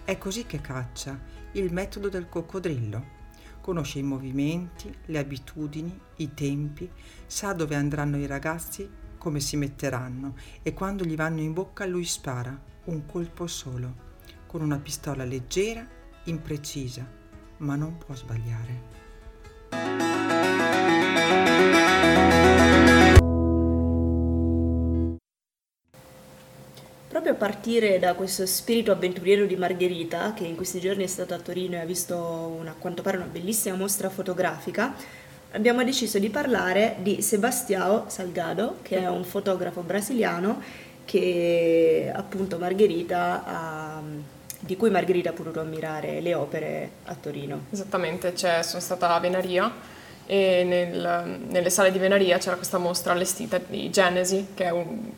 È 0.07 0.17
così 0.17 0.47
che 0.47 0.63
caccia, 0.63 1.21
il 1.53 1.71
metodo 1.71 2.09
del 2.09 2.31
coccodrillo. 2.31 3.24
Conosce 3.65 3.99
i 3.99 4.03
movimenti, 4.03 4.95
le 5.07 5.19
abitudini, 5.19 5.99
i 6.17 6.35
tempi, 6.35 6.87
sa 7.25 7.55
dove 7.55 7.75
andranno 7.75 8.19
i 8.19 8.27
ragazzi, 8.27 8.87
come 9.17 9.41
si 9.41 9.57
metteranno 9.57 10.35
e 10.63 10.75
quando 10.75 11.03
gli 11.03 11.17
vanno 11.17 11.41
in 11.41 11.55
bocca 11.55 11.87
lui 11.87 12.05
spara, 12.05 12.63
un 12.85 13.07
colpo 13.07 13.47
solo, 13.47 13.95
con 14.47 14.61
una 14.61 14.79
pistola 14.79 15.25
leggera, 15.25 15.89
imprecisa, 16.25 17.11
ma 17.61 17.75
non 17.75 17.97
può 17.97 18.15
sbagliare. 18.15 20.04
Proprio 27.25 27.43
a 27.43 27.49
partire 27.49 27.99
da 27.99 28.13
questo 28.13 28.45
spirito 28.45 28.93
avventuriero 28.93 29.47
di 29.47 29.57
Margherita, 29.57 30.35
che 30.35 30.45
in 30.45 30.57
questi 30.57 30.79
giorni 30.79 31.05
è 31.05 31.07
stata 31.07 31.35
a 31.35 31.39
Torino 31.39 31.77
e 31.77 31.79
ha 31.79 31.85
visto 31.87 32.15
una, 32.59 32.73
a 32.73 32.75
quanto 32.79 33.01
pare 33.01 33.17
una 33.17 33.25
bellissima 33.25 33.77
mostra 33.77 34.11
fotografica, 34.11 34.95
abbiamo 35.53 35.83
deciso 35.83 36.19
di 36.19 36.29
parlare 36.29 36.97
di 37.01 37.23
Sebastião 37.23 38.07
Salgado, 38.09 38.81
che 38.83 38.99
è 38.99 39.09
un 39.09 39.25
fotografo 39.25 39.81
brasiliano 39.81 40.61
che 41.07 42.13
appunto 42.15 42.59
Margherita 42.59 43.43
ha, 43.47 44.03
di 44.61 44.77
cui 44.77 44.91
Margherita 44.91 45.31
ha 45.31 45.33
potuto 45.33 45.61
ammirare 45.61 46.21
le 46.21 46.35
opere 46.35 46.91
a 47.05 47.15
Torino. 47.15 47.69
Esattamente, 47.71 48.37
cioè, 48.37 48.63
sono 48.63 48.83
stata 48.83 49.15
a 49.15 49.19
Venaria 49.19 49.73
e 50.27 50.63
nel, 50.63 51.41
nelle 51.49 51.71
sale 51.71 51.91
di 51.91 51.99
Venaria 51.99 52.37
c'era 52.37 52.57
questa 52.57 52.77
mostra 52.77 53.15
allestita 53.15 53.59
di 53.67 53.89
Genesi, 53.89 54.49
che 54.53 54.65
è 54.65 54.71
un, 54.71 55.11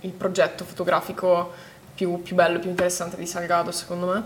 il 0.00 0.10
progetto 0.12 0.64
fotografico 0.64 1.52
più, 1.94 2.22
più 2.22 2.34
bello, 2.36 2.58
più 2.58 2.70
interessante 2.70 3.16
di 3.16 3.26
Salgado 3.26 3.72
secondo 3.72 4.06
me, 4.06 4.22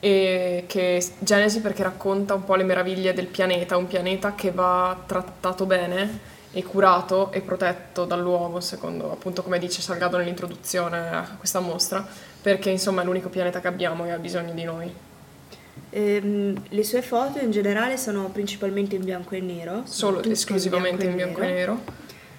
e 0.00 0.64
che 0.66 1.06
Genesi 1.18 1.60
perché 1.60 1.82
racconta 1.82 2.34
un 2.34 2.44
po' 2.44 2.54
le 2.54 2.64
meraviglie 2.64 3.12
del 3.12 3.26
pianeta, 3.26 3.76
un 3.76 3.86
pianeta 3.86 4.34
che 4.34 4.50
va 4.50 4.98
trattato 5.06 5.66
bene 5.66 6.38
e 6.52 6.64
curato 6.64 7.30
e 7.30 7.42
protetto 7.42 8.04
dall'uomo, 8.04 8.60
secondo 8.60 9.12
appunto 9.12 9.42
come 9.42 9.58
dice 9.58 9.82
Salgado 9.82 10.16
nell'introduzione 10.16 11.10
a 11.10 11.36
questa 11.38 11.60
mostra, 11.60 12.04
perché 12.42 12.70
insomma 12.70 13.02
è 13.02 13.04
l'unico 13.04 13.28
pianeta 13.28 13.60
che 13.60 13.68
abbiamo 13.68 14.06
e 14.06 14.10
ha 14.10 14.18
bisogno 14.18 14.52
di 14.52 14.64
noi. 14.64 14.92
Ehm, 15.90 16.62
le 16.68 16.84
sue 16.84 17.02
foto 17.02 17.38
in 17.38 17.50
generale 17.50 17.96
sono 17.96 18.30
principalmente 18.30 18.96
in 18.96 19.04
bianco 19.04 19.34
e 19.34 19.40
nero. 19.40 19.82
Solo 19.84 20.22
esclusivamente 20.22 21.04
in 21.04 21.14
bianco, 21.14 21.40
in 21.40 21.46
bianco 21.46 21.52
e 21.52 21.54
nero. 21.54 21.80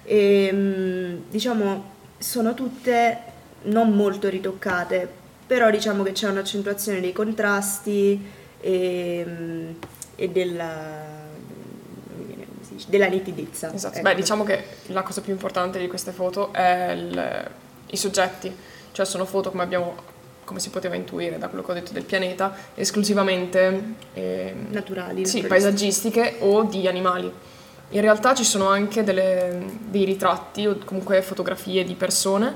E, 0.04 0.46
ehm, 0.46 1.22
diciamo 1.30 1.90
sono 2.22 2.54
tutte 2.54 3.18
non 3.64 3.90
molto 3.90 4.28
ritoccate, 4.28 5.08
però 5.46 5.70
diciamo 5.70 6.02
che 6.02 6.12
c'è 6.12 6.28
un'accentuazione 6.28 7.00
dei 7.00 7.12
contrasti 7.12 8.24
e, 8.60 9.26
e 10.14 10.28
della, 10.30 11.00
della, 12.86 13.06
nitidezza. 13.06 13.72
Esatto, 13.72 13.96
ecco. 13.96 14.08
beh 14.08 14.14
diciamo 14.14 14.44
che 14.44 14.64
la 14.86 15.02
cosa 15.02 15.20
più 15.20 15.32
importante 15.32 15.78
di 15.78 15.88
queste 15.88 16.12
foto 16.12 16.52
è 16.52 16.92
il, 16.92 17.50
i 17.88 17.96
soggetti, 17.96 18.54
cioè 18.92 19.04
sono 19.04 19.24
foto 19.24 19.50
come 19.50 19.62
abbiamo 19.62 20.10
come 20.44 20.58
si 20.58 20.70
poteva 20.70 20.96
intuire 20.96 21.38
da 21.38 21.46
quello 21.48 21.62
che 21.62 21.70
ho 21.70 21.74
detto 21.74 21.92
del 21.92 22.02
pianeta, 22.02 22.54
esclusivamente 22.74 23.94
eh, 24.12 24.54
naturali, 24.70 25.24
sì, 25.24 25.42
paesaggistiche 25.42 26.36
o 26.40 26.64
di 26.64 26.86
animali. 26.88 27.32
In 27.92 28.00
realtà 28.00 28.34
ci 28.34 28.44
sono 28.44 28.68
anche 28.68 29.04
delle, 29.04 29.64
dei 29.86 30.04
ritratti 30.04 30.66
o 30.66 30.78
comunque 30.84 31.20
fotografie 31.22 31.84
di 31.84 31.94
persone, 31.94 32.54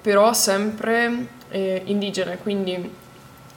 però 0.00 0.32
sempre 0.32 1.28
eh, 1.50 1.82
indigene, 1.84 2.38
quindi 2.38 3.00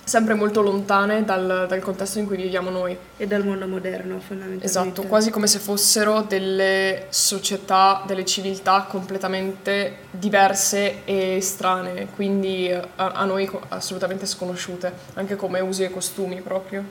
sempre 0.06 0.36
molto 0.36 0.62
lontane 0.62 1.26
dal, 1.26 1.66
dal, 1.68 1.80
contesto 1.80 2.20
in 2.20 2.28
cui 2.28 2.38
viviamo 2.38 2.70
noi. 2.70 2.96
E 3.18 3.26
dal 3.26 3.44
mondo 3.44 3.68
moderno, 3.68 4.20
fondamentalmente. 4.20 4.66
Esatto, 4.66 5.02
quasi 5.04 5.32
come 5.32 5.48
se 5.48 5.58
fossero 5.58 6.22
delle 6.22 7.08
società, 7.10 8.04
delle 8.06 8.24
civiltà 8.24 8.86
completamente 8.88 9.98
diverse 10.12 11.04
e 11.06 11.40
strane, 11.42 12.08
quindi 12.14 12.72
a, 12.72 12.86
a 12.96 13.26
noi 13.26 13.50
assolutamente 13.70 14.28
sconosciute, 14.28 14.94
anche 15.16 15.36
come 15.36 15.60
usi 15.60 15.84
e 15.84 15.90
costumi 15.90 16.40
proprio. 16.42 16.84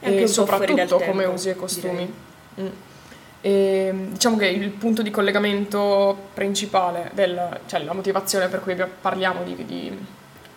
E, 0.00 0.22
e 0.22 0.26
soprattutto 0.26 0.98
come 0.98 1.22
tempo, 1.22 1.34
usi 1.34 1.48
e 1.50 1.54
costumi. 1.54 2.14
Mm. 2.60 2.66
E, 3.46 3.92
diciamo 4.12 4.38
che 4.38 4.46
il 4.46 4.70
punto 4.70 5.02
di 5.02 5.10
collegamento 5.10 6.16
principale, 6.32 7.10
del, 7.12 7.60
cioè 7.66 7.84
la 7.84 7.92
motivazione 7.92 8.48
per 8.48 8.62
cui 8.62 8.74
parliamo 8.74 9.42
di, 9.42 9.54
di, 9.66 10.06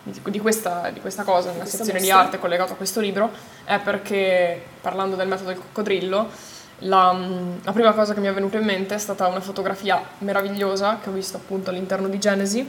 di, 0.04 0.38
questa, 0.38 0.88
di 0.88 0.98
questa, 0.98 1.22
cosa 1.22 1.48
nella 1.50 1.64
questa 1.64 1.84
sezione 1.84 1.98
mostra. 1.98 2.16
di 2.16 2.24
arte 2.24 2.38
collegata 2.38 2.72
a 2.72 2.76
questo 2.76 3.00
libro 3.00 3.30
è 3.64 3.78
perché, 3.78 4.62
parlando 4.80 5.16
del 5.16 5.28
metodo 5.28 5.50
del 5.50 5.58
coccodrillo, 5.58 6.30
la, 6.78 7.14
la, 7.62 7.72
prima 7.72 7.92
cosa 7.92 8.14
che 8.14 8.20
mi 8.20 8.28
è 8.28 8.32
venuta 8.32 8.56
in 8.56 8.64
mente 8.64 8.94
è 8.94 8.98
stata 8.98 9.26
una 9.26 9.40
fotografia 9.40 10.02
meravigliosa 10.20 10.98
che 11.02 11.10
ho 11.10 11.12
visto 11.12 11.36
appunto 11.36 11.68
all'interno 11.68 12.08
di 12.08 12.18
Genesi, 12.18 12.66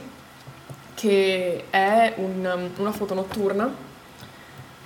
che 0.92 1.64
è 1.70 2.12
un, 2.16 2.68
una 2.76 2.92
foto 2.92 3.14
notturna 3.14 3.72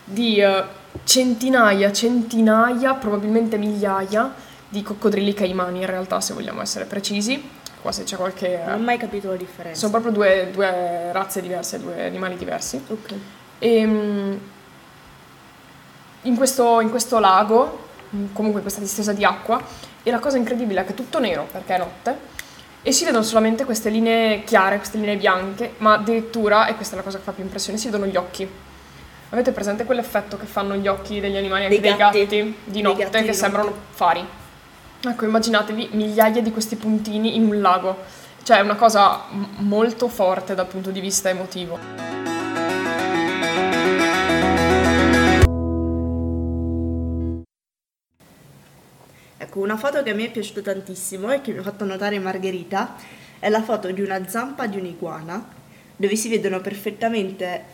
di 0.04 0.36
eh, 0.38 0.62
centinaia, 1.02 1.90
centinaia, 1.90 2.94
probabilmente 2.94 3.56
migliaia 3.56 4.43
di 4.74 4.82
coccodrilli 4.82 5.32
caimani 5.34 5.80
in 5.80 5.86
realtà, 5.86 6.20
se 6.20 6.34
vogliamo 6.34 6.60
essere 6.60 6.84
precisi. 6.84 7.48
Qua 7.80 7.92
se 7.92 8.02
c'è 8.02 8.16
qualche... 8.16 8.60
Non 8.66 8.80
ho 8.80 8.82
mai 8.82 8.98
capito 8.98 9.28
la 9.28 9.36
differenza. 9.36 9.78
Sono 9.78 9.92
proprio 9.92 10.10
due, 10.10 10.50
due 10.52 11.12
razze 11.12 11.40
diverse, 11.40 11.78
due 11.80 12.04
animali 12.04 12.36
diversi. 12.36 12.82
Ok. 12.88 13.14
E, 13.60 13.76
ehm, 13.76 14.40
in, 16.22 16.36
questo, 16.36 16.80
in 16.80 16.90
questo 16.90 17.20
lago, 17.20 17.86
comunque 18.32 18.56
in 18.56 18.62
questa 18.62 18.80
distesa 18.80 19.12
di 19.12 19.24
acqua, 19.24 19.62
e 20.02 20.10
la 20.10 20.18
cosa 20.18 20.38
incredibile 20.38 20.80
è 20.80 20.84
che 20.84 20.90
è 20.90 20.94
tutto 20.94 21.20
nero 21.20 21.46
perché 21.50 21.76
è 21.76 21.78
notte 21.78 22.32
e 22.82 22.92
si 22.92 23.04
vedono 23.04 23.22
solamente 23.22 23.64
queste 23.64 23.88
linee 23.88 24.44
chiare, 24.44 24.76
queste 24.76 24.98
linee 24.98 25.16
bianche, 25.16 25.74
ma 25.78 25.94
addirittura, 25.94 26.66
e 26.66 26.74
questa 26.74 26.94
è 26.94 26.98
la 26.98 27.04
cosa 27.04 27.18
che 27.18 27.24
fa 27.24 27.32
più 27.32 27.44
impressione, 27.44 27.78
si 27.78 27.88
vedono 27.88 28.10
gli 28.10 28.16
occhi. 28.16 28.46
Avete 29.30 29.52
presente 29.52 29.84
quell'effetto 29.84 30.36
che 30.36 30.44
fanno 30.44 30.74
gli 30.74 30.86
occhi 30.86 31.20
degli 31.20 31.36
animali, 31.36 31.64
anche 31.64 31.80
dei 31.80 31.96
gatti, 31.96 32.26
dei 32.26 32.44
gatti 32.44 32.58
di 32.64 32.82
notte, 32.82 33.04
gatti 33.04 33.18
che 33.18 33.30
di 33.30 33.34
sembrano 33.34 33.70
notte. 33.70 33.80
fari? 33.90 34.26
Ecco, 35.06 35.26
immaginatevi 35.26 35.90
migliaia 35.92 36.40
di 36.40 36.50
questi 36.50 36.76
puntini 36.76 37.36
in 37.36 37.44
un 37.44 37.60
lago. 37.60 38.22
Cioè 38.42 38.58
è 38.58 38.60
una 38.60 38.74
cosa 38.74 39.24
m- 39.30 39.66
molto 39.66 40.08
forte 40.08 40.54
dal 40.54 40.66
punto 40.66 40.90
di 40.90 41.00
vista 41.00 41.28
emotivo. 41.28 41.78
Ecco, 49.36 49.60
una 49.60 49.76
foto 49.76 50.02
che 50.02 50.10
a 50.10 50.14
me 50.14 50.24
è 50.24 50.30
piaciuta 50.30 50.72
tantissimo 50.72 51.30
e 51.30 51.42
che 51.42 51.52
mi 51.52 51.58
ha 51.58 51.62
fatto 51.62 51.84
notare 51.84 52.18
Margherita 52.18 52.96
è 53.38 53.50
la 53.50 53.62
foto 53.62 53.90
di 53.90 54.00
una 54.00 54.26
zampa 54.26 54.66
di 54.66 54.78
un'iguana 54.78 55.46
dove 55.96 56.16
si 56.16 56.30
vedono 56.30 56.60
perfettamente 56.62 57.64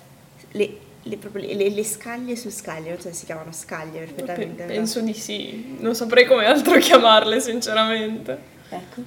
le 0.51 0.89
le, 1.03 1.19
le, 1.33 1.71
le, 1.71 1.85
scaglie 1.85 2.37
su 2.37 2.51
scaglie, 2.51 2.91
non 2.91 3.01
so 3.01 3.09
se 3.09 3.15
si 3.15 3.25
chiamano 3.25 3.53
scaglie 3.53 4.01
perfettamente. 4.01 4.65
penso 4.65 5.01
di 5.01 5.15
sì, 5.15 5.77
non 5.79 5.95
saprei 5.95 6.27
come 6.27 6.45
altro 6.45 6.79
chiamarle 6.79 7.41
sinceramente. 7.41 8.39
Ecco. 8.69 9.03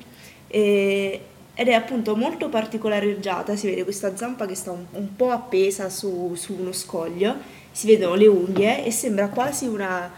E, 0.48 1.22
ed 1.56 1.68
è 1.68 1.74
appunto 1.74 2.16
molto 2.16 2.50
particolareggiata, 2.50 3.56
si 3.56 3.68
vede 3.68 3.84
questa 3.84 4.16
zampa 4.16 4.48
che 4.48 4.56
sta 4.56 4.72
un, 4.72 4.86
un 4.92 5.16
po' 5.16 5.30
appesa 5.30 5.90
su, 5.90 6.34
su, 6.36 6.56
uno 6.58 6.72
scoglio, 6.72 7.36
si 7.72 7.86
vedono 7.86 8.16
le 8.16 8.26
unghie 8.26 8.84
e 8.84 8.90
sembra 8.90 9.28
quasi 9.28 9.68
una, 9.68 10.12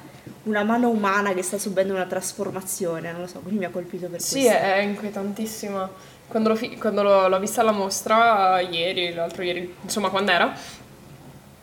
una 0.44 0.64
mano 0.64 0.90
umana 0.90 1.34
che 1.34 1.42
sta 1.42 1.58
subendo 1.58 1.94
una 1.94 2.06
trasformazione, 2.06 3.12
non 3.12 3.22
lo 3.22 3.28
so, 3.28 3.40
quindi 3.40 3.60
mi 3.60 3.66
ha 3.66 3.70
colpito 3.70 4.08
per 4.08 4.22
sì, 4.22 4.40
questo. 4.40 4.50
Sì, 4.50 4.56
è 4.56 4.78
inquietantissima. 4.78 6.14
Quando, 6.28 6.50
l'ho, 6.50 6.60
quando 6.80 7.04
l'ho, 7.04 7.28
l'ho 7.28 7.40
vista 7.40 7.60
alla 7.62 7.72
mostra 7.72 8.62
ieri, 8.62 9.14
l'altro 9.14 9.44
ieri, 9.44 9.76
insomma 9.82 10.10
quando 10.10 10.32
era, 10.32 10.58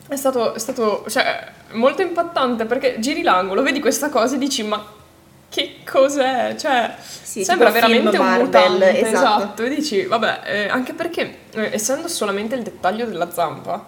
è 0.07 0.15
stato, 0.15 0.53
è 0.53 0.59
stato 0.59 1.05
cioè, 1.07 1.47
molto 1.71 2.01
impattante 2.01 2.65
perché 2.65 2.99
giri 2.99 3.21
l'angolo, 3.21 3.61
vedi 3.61 3.79
questa 3.79 4.09
cosa 4.09 4.35
e 4.35 4.37
dici 4.37 4.63
ma 4.63 5.01
che 5.49 5.77
cos'è? 5.85 6.55
Cioè, 6.57 6.95
sì, 6.99 7.43
sembra 7.43 7.69
veramente 7.69 8.17
un 8.17 8.25
Marvel, 8.25 8.45
mutante, 8.45 8.99
esatto. 8.99 9.43
esatto. 9.43 9.63
E 9.63 9.69
dici, 9.69 10.03
vabbè, 10.03 10.41
eh, 10.45 10.67
anche 10.67 10.93
perché 10.93 11.37
eh, 11.51 11.69
essendo 11.71 12.07
solamente 12.07 12.55
il 12.55 12.63
dettaglio 12.63 13.05
della 13.05 13.31
zampa, 13.31 13.85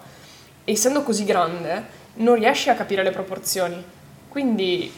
essendo 0.62 1.02
così 1.02 1.24
grande, 1.24 1.84
non 2.14 2.36
riesci 2.36 2.70
a 2.70 2.76
capire 2.76 3.02
le 3.02 3.10
proporzioni. 3.10 3.82
Quindi, 4.28 4.92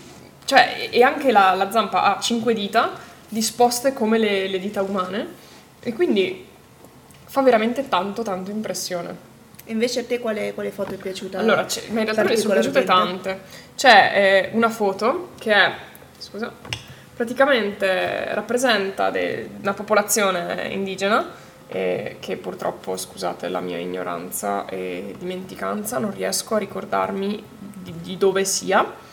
cioè, 0.44 0.88
e 0.90 1.02
anche 1.02 1.32
la, 1.32 1.54
la 1.54 1.70
zampa 1.70 2.02
ha 2.02 2.20
cinque 2.20 2.52
dita 2.52 2.90
disposte 3.28 3.94
come 3.94 4.18
le, 4.18 4.46
le 4.46 4.58
dita 4.58 4.82
umane, 4.82 5.26
e 5.80 5.94
quindi 5.94 6.46
fa 7.24 7.40
veramente 7.40 7.88
tanto, 7.88 8.22
tanto 8.22 8.50
impressione. 8.50 9.27
Invece 9.68 10.00
a 10.00 10.04
te 10.04 10.18
quale, 10.18 10.54
quale 10.54 10.70
foto 10.70 10.94
è 10.94 10.96
piaciuta? 10.96 11.38
Allora, 11.38 11.66
ma 11.90 11.98
in 12.00 12.04
realtà 12.04 12.24
mi 12.24 12.36
sono 12.36 12.54
piaciute 12.54 12.84
tante. 12.84 13.40
C'è 13.76 14.50
eh, 14.52 14.56
una 14.56 14.70
foto 14.70 15.30
che 15.38 15.52
è, 15.52 15.72
scusa, 16.18 16.50
praticamente 17.14 18.32
rappresenta 18.32 19.10
de- 19.10 19.48
una 19.60 19.74
popolazione 19.74 20.68
indigena 20.70 21.30
eh, 21.68 22.16
che 22.18 22.36
purtroppo, 22.36 22.96
scusate 22.96 23.48
la 23.48 23.60
mia 23.60 23.76
ignoranza 23.76 24.64
e 24.66 25.14
dimenticanza, 25.18 25.98
non 25.98 26.14
riesco 26.14 26.54
a 26.54 26.58
ricordarmi 26.58 27.42
di, 27.58 27.92
di 28.00 28.16
dove 28.16 28.44
sia. 28.44 29.06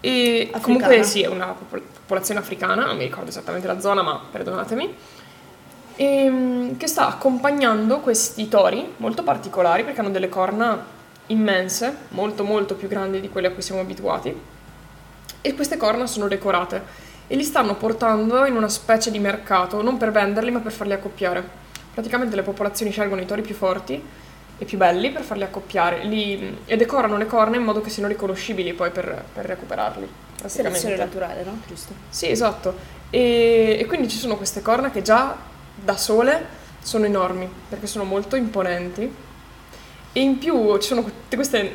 E 0.00 0.50
africana. 0.52 0.62
comunque 0.62 1.02
sì, 1.02 1.22
è 1.22 1.28
una 1.28 1.54
popolazione 1.54 2.40
africana, 2.40 2.84
non 2.84 2.96
mi 2.96 3.04
ricordo 3.04 3.30
esattamente 3.30 3.66
la 3.66 3.80
zona, 3.80 4.02
ma 4.02 4.20
perdonatemi 4.30 4.94
e, 5.96 6.04
ehm, 6.04 6.76
che 6.76 6.86
sta 6.86 7.08
accompagnando 7.08 8.00
questi 8.00 8.48
tori 8.48 8.94
molto 8.98 9.22
particolari 9.22 9.84
perché 9.84 10.00
hanno 10.00 10.10
delle 10.10 10.28
corna 10.28 10.92
immense, 11.26 11.96
molto 12.08 12.44
molto 12.44 12.74
più 12.74 12.88
grandi 12.88 13.20
di 13.20 13.28
quelle 13.28 13.48
a 13.48 13.50
cui 13.50 13.62
siamo 13.62 13.80
abituati 13.80 14.34
e 15.40 15.54
queste 15.54 15.76
corna 15.76 16.06
sono 16.06 16.28
decorate 16.28 17.02
e 17.26 17.36
li 17.36 17.44
stanno 17.44 17.74
portando 17.76 18.44
in 18.44 18.56
una 18.56 18.68
specie 18.68 19.10
di 19.10 19.18
mercato, 19.18 19.82
non 19.82 19.96
per 19.96 20.10
venderli 20.10 20.50
ma 20.50 20.60
per 20.60 20.72
farli 20.72 20.92
accoppiare. 20.92 21.62
Praticamente 21.92 22.36
le 22.36 22.42
popolazioni 22.42 22.90
scelgono 22.90 23.20
i 23.20 23.26
tori 23.26 23.42
più 23.42 23.54
forti 23.54 24.02
e 24.56 24.64
più 24.64 24.78
belli 24.78 25.10
per 25.10 25.22
farli 25.22 25.42
accoppiare 25.42 26.04
li, 26.04 26.58
e 26.64 26.76
decorano 26.76 27.16
le 27.16 27.26
corna 27.26 27.56
in 27.56 27.62
modo 27.62 27.80
che 27.80 27.90
siano 27.90 28.08
riconoscibili 28.08 28.72
poi 28.72 28.90
per, 28.90 29.24
per 29.32 29.46
recuperarli. 29.46 30.08
Selezione 30.44 30.96
naturale, 30.96 31.42
no? 31.44 31.60
Giusto? 31.66 31.94
Sì, 32.08 32.28
esatto. 32.28 32.74
E, 33.08 33.78
e 33.80 33.86
quindi 33.86 34.08
ci 34.08 34.18
sono 34.18 34.36
queste 34.36 34.60
corna 34.60 34.90
che 34.90 35.00
già 35.00 35.36
da 35.84 35.96
sole 35.96 36.62
sono 36.80 37.04
enormi 37.04 37.48
perché 37.68 37.86
sono 37.86 38.04
molto 38.04 38.36
imponenti. 38.36 39.22
E 40.16 40.20
in 40.20 40.38
più 40.38 40.78
ci 40.78 40.88
sono 40.88 41.02
tutte 41.02 41.36
queste 41.36 41.72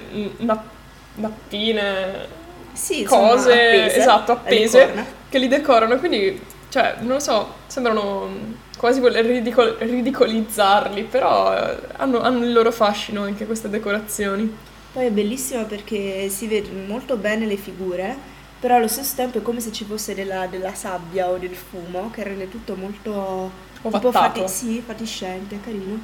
nappine 1.16 2.28
sì, 2.72 3.04
cose 3.04 3.52
appese, 3.52 3.98
esatto 3.98 4.32
appese 4.32 5.06
che 5.30 5.38
li 5.38 5.48
decorano. 5.48 5.98
Quindi 5.98 6.42
cioè 6.70 6.96
non 7.00 7.14
lo 7.14 7.20
so 7.20 7.56
sembrano 7.68 8.58
quasi 8.78 9.00
voler 9.00 9.26
ridicol- 9.26 9.76
ridicolizzarli 9.80 11.04
però 11.04 11.54
hanno, 11.98 12.22
hanno 12.22 12.46
il 12.46 12.54
loro 12.54 12.72
fascino 12.72 13.24
anche 13.24 13.46
queste 13.46 13.70
decorazioni. 13.70 14.56
Poi 14.92 15.06
è 15.06 15.12
bellissima 15.12 15.64
perché 15.64 16.30
si 16.30 16.48
vedono 16.48 16.86
molto 16.86 17.18
bene 17.18 17.46
le 17.46 17.58
figure 17.58 18.38
però 18.60 18.76
allo 18.76 18.88
stesso 18.90 19.16
tempo 19.16 19.38
è 19.38 19.42
come 19.42 19.62
se 19.62 19.72
ci 19.72 19.86
fosse 19.86 20.14
della, 20.14 20.46
della 20.48 20.74
sabbia 20.74 21.30
o 21.30 21.38
del 21.38 21.56
fumo 21.56 22.10
che 22.12 22.24
rende 22.24 22.50
tutto 22.50 22.76
molto 22.76 23.68
Ovattato. 23.82 24.08
Tipo 24.08 24.12
fati- 24.12 24.48
sì, 24.48 24.84
fatiscente, 24.86 25.60
carino. 25.62 26.02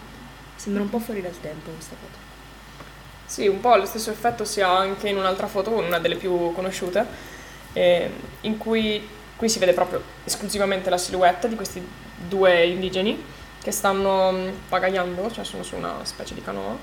Sembra 0.56 0.84
un 0.84 0.90
po' 0.90 1.00
fuori 1.00 1.22
dal 1.22 1.40
tempo 1.40 1.72
questa 1.72 1.96
foto. 2.00 2.24
Sì, 3.26 3.48
un 3.48 3.60
po' 3.60 3.76
lo 3.76 3.86
stesso 3.86 4.12
effetto 4.12 4.46
si 4.46 4.62
ha 4.62 4.78
anche 4.78 5.10
in 5.10 5.18
un'altra 5.18 5.48
foto, 5.48 5.72
una 5.72 6.00
delle 6.00 6.16
più 6.16 6.54
conosciute, 6.54 7.06
eh, 7.74 8.10
in 8.42 8.58
cui 8.58 9.06
qui 9.36 9.50
si 9.50 9.60
vede 9.60 9.74
proprio 9.74 10.02
esclusivamente 10.24 10.90
la 10.90 10.98
silhouette 10.98 11.50
di 11.50 11.56
questi 11.56 11.86
due 12.28 12.66
indigeni 12.66 13.22
che 13.62 13.72
stanno 13.72 14.32
mm, 14.32 14.50
pagaiando, 14.70 15.32
cioè 15.32 15.44
sono 15.44 15.64
su 15.64 15.76
una 15.76 15.96
specie 16.04 16.36
di 16.36 16.42
canoa 16.42 16.78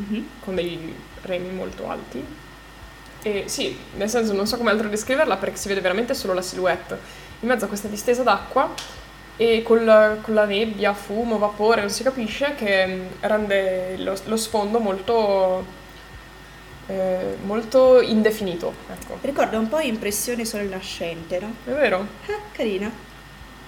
mm-hmm. 0.00 0.24
con 0.40 0.54
dei 0.54 0.94
remi 1.22 1.50
molto 1.50 1.90
alti. 1.90 2.24
E 3.24 3.44
sì, 3.46 3.76
nel 3.96 4.08
senso 4.08 4.32
non 4.32 4.46
so 4.46 4.56
come 4.56 4.70
altro 4.70 4.88
descriverla 4.88 5.36
perché 5.36 5.56
si 5.56 5.68
vede 5.68 5.80
veramente 5.80 6.14
solo 6.14 6.32
la 6.32 6.42
silhouette 6.42 6.98
in 7.40 7.48
mezzo 7.48 7.64
a 7.64 7.68
questa 7.68 7.88
distesa 7.88 8.22
d'acqua 8.22 8.72
e 9.42 9.62
col, 9.62 10.20
con 10.22 10.34
la 10.34 10.44
nebbia, 10.44 10.92
fumo, 10.94 11.36
vapore, 11.36 11.80
non 11.80 11.90
si 11.90 12.04
capisce, 12.04 12.54
che 12.54 12.86
mm, 12.86 13.06
rende 13.20 13.96
lo, 13.98 14.16
lo 14.26 14.36
sfondo 14.36 14.78
molto, 14.78 15.64
eh, 16.86 17.36
molto 17.42 18.00
indefinito. 18.00 18.72
Ecco. 18.88 19.18
Ricorda 19.20 19.58
un 19.58 19.68
po' 19.68 19.80
impressione 19.80 20.44
sole 20.44 20.64
nascente, 20.64 21.40
no? 21.40 21.54
È 21.64 21.70
vero? 21.70 22.06
Ah, 22.26 22.38
carina. 22.52 23.10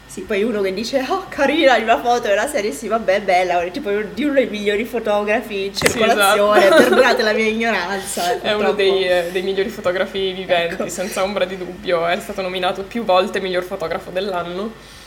Sì, 0.06 0.20
poi 0.20 0.44
uno 0.44 0.60
che 0.60 0.72
dice, 0.72 1.04
oh 1.08 1.24
carina 1.28 1.76
la 1.82 1.98
foto 1.98 2.28
della 2.28 2.46
serie, 2.46 2.70
sì 2.70 2.86
vabbè 2.86 3.14
è 3.14 3.20
bella, 3.22 3.64
tipo 3.64 3.90
di 3.90 4.22
uno 4.22 4.34
dei 4.34 4.46
migliori 4.46 4.84
fotografi 4.84 5.64
in 5.64 5.74
circolazione, 5.74 6.60
sì, 6.60 6.66
esatto. 6.66 6.82
perdonate 6.82 7.22
la 7.22 7.32
mia 7.32 7.46
ignoranza. 7.48 8.40
È 8.40 8.52
uno 8.52 8.72
dei, 8.72 9.08
eh, 9.08 9.30
dei, 9.32 9.42
migliori 9.42 9.70
fotografi 9.70 10.32
viventi, 10.32 10.74
ecco. 10.74 10.88
senza 10.88 11.24
ombra 11.24 11.46
di 11.46 11.56
dubbio, 11.56 12.06
è 12.06 12.20
stato 12.20 12.42
nominato 12.42 12.84
più 12.84 13.02
volte 13.02 13.40
miglior 13.40 13.64
fotografo 13.64 14.10
dell'anno 14.10 15.02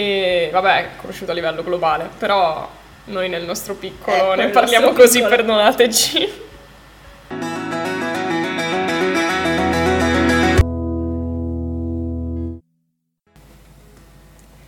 e 0.00 0.48
vabbè 0.50 0.76
è 0.76 0.88
conosciuto 0.96 1.30
a 1.30 1.34
livello 1.34 1.62
globale, 1.62 2.08
però 2.16 2.66
noi 3.04 3.28
nel 3.28 3.44
nostro 3.44 3.74
piccolo 3.74 4.16
ecco, 4.16 4.34
ne 4.34 4.48
parliamo 4.48 4.92
così, 4.92 5.18
piccolo. 5.18 5.36
perdonateci. 5.36 6.48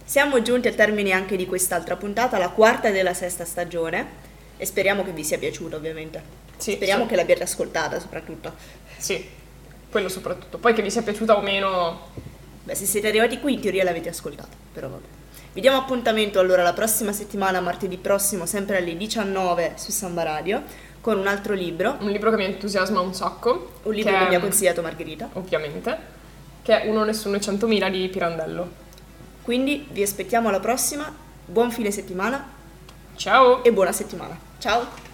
Siamo 0.05 0.43
giunti 0.43 0.69
al 0.69 0.75
termine 0.75 1.13
anche 1.13 1.37
di 1.37 1.47
quest'altra 1.47 1.97
puntata, 1.97 2.37
la 2.37 2.51
quarta 2.51 2.91
della 2.91 3.15
sesta 3.15 3.47
stagione, 3.47 4.07
e 4.59 4.67
speriamo 4.67 5.03
che 5.03 5.13
vi 5.13 5.25
sia 5.25 5.39
piaciuta 5.39 5.77
ovviamente. 5.77 6.23
Sì, 6.59 6.73
speriamo 6.73 7.05
sì. 7.05 7.09
che 7.09 7.17
l'abbiate 7.17 7.45
ascoltata 7.45 7.99
soprattutto. 7.99 8.55
Sì, 8.99 9.27
quello 9.91 10.11
soprattutto. 10.11 10.59
Poi 10.59 10.75
che 10.75 10.83
vi 10.83 10.91
sia 10.91 11.01
piaciuta 11.01 11.39
o 11.39 11.41
meno... 11.41 12.11
Beh, 12.65 12.75
se 12.75 12.85
siete 12.85 13.09
arrivati 13.09 13.41
qui 13.41 13.55
in 13.55 13.61
teoria 13.61 13.83
l'avete 13.83 14.11
ascoltata, 14.11 14.55
però 14.73 14.89
vabbè. 14.89 15.21
Vi 15.55 15.61
diamo 15.61 15.77
appuntamento 15.77 16.39
allora 16.39 16.63
la 16.63 16.73
prossima 16.73 17.13
settimana, 17.13 17.61
martedì 17.61 17.99
prossimo, 17.99 18.47
sempre 18.47 18.79
alle 18.79 18.97
19 18.97 19.75
su 19.77 19.91
Samba 19.91 20.23
Radio, 20.23 20.63
con 21.03 21.19
un 21.19 21.27
altro 21.27 21.53
libro. 21.53 21.99
Un 22.01 22.11
libro 22.11 22.31
che 22.31 22.37
mi 22.37 22.45
entusiasma 22.45 23.01
un 23.01 23.13
sacco. 23.13 23.73
Un 23.83 23.93
libro 23.93 24.13
che, 24.13 24.19
che 24.19 24.29
mi 24.29 24.35
ha 24.35 24.41
consigliato 24.41 24.81
Margherita. 24.81 25.29
Ovviamente. 25.35 25.99
Che 26.63 26.81
è 26.81 26.89
Uno 26.89 27.05
Nessuno 27.05 27.37
e 27.37 27.41
Centomila 27.43 27.91
di 27.91 28.09
Pirandello. 28.09 28.81
Quindi 29.43 29.87
vi 29.91 30.03
aspettiamo 30.03 30.49
alla 30.49 30.61
prossima. 30.61 31.15
Buon 31.45 31.71
fine 31.71 31.91
settimana. 31.91 32.49
Ciao. 33.17 33.63
E 33.63 33.73
buona 33.73 33.93
settimana. 33.93 34.39
Ciao. 34.59 35.12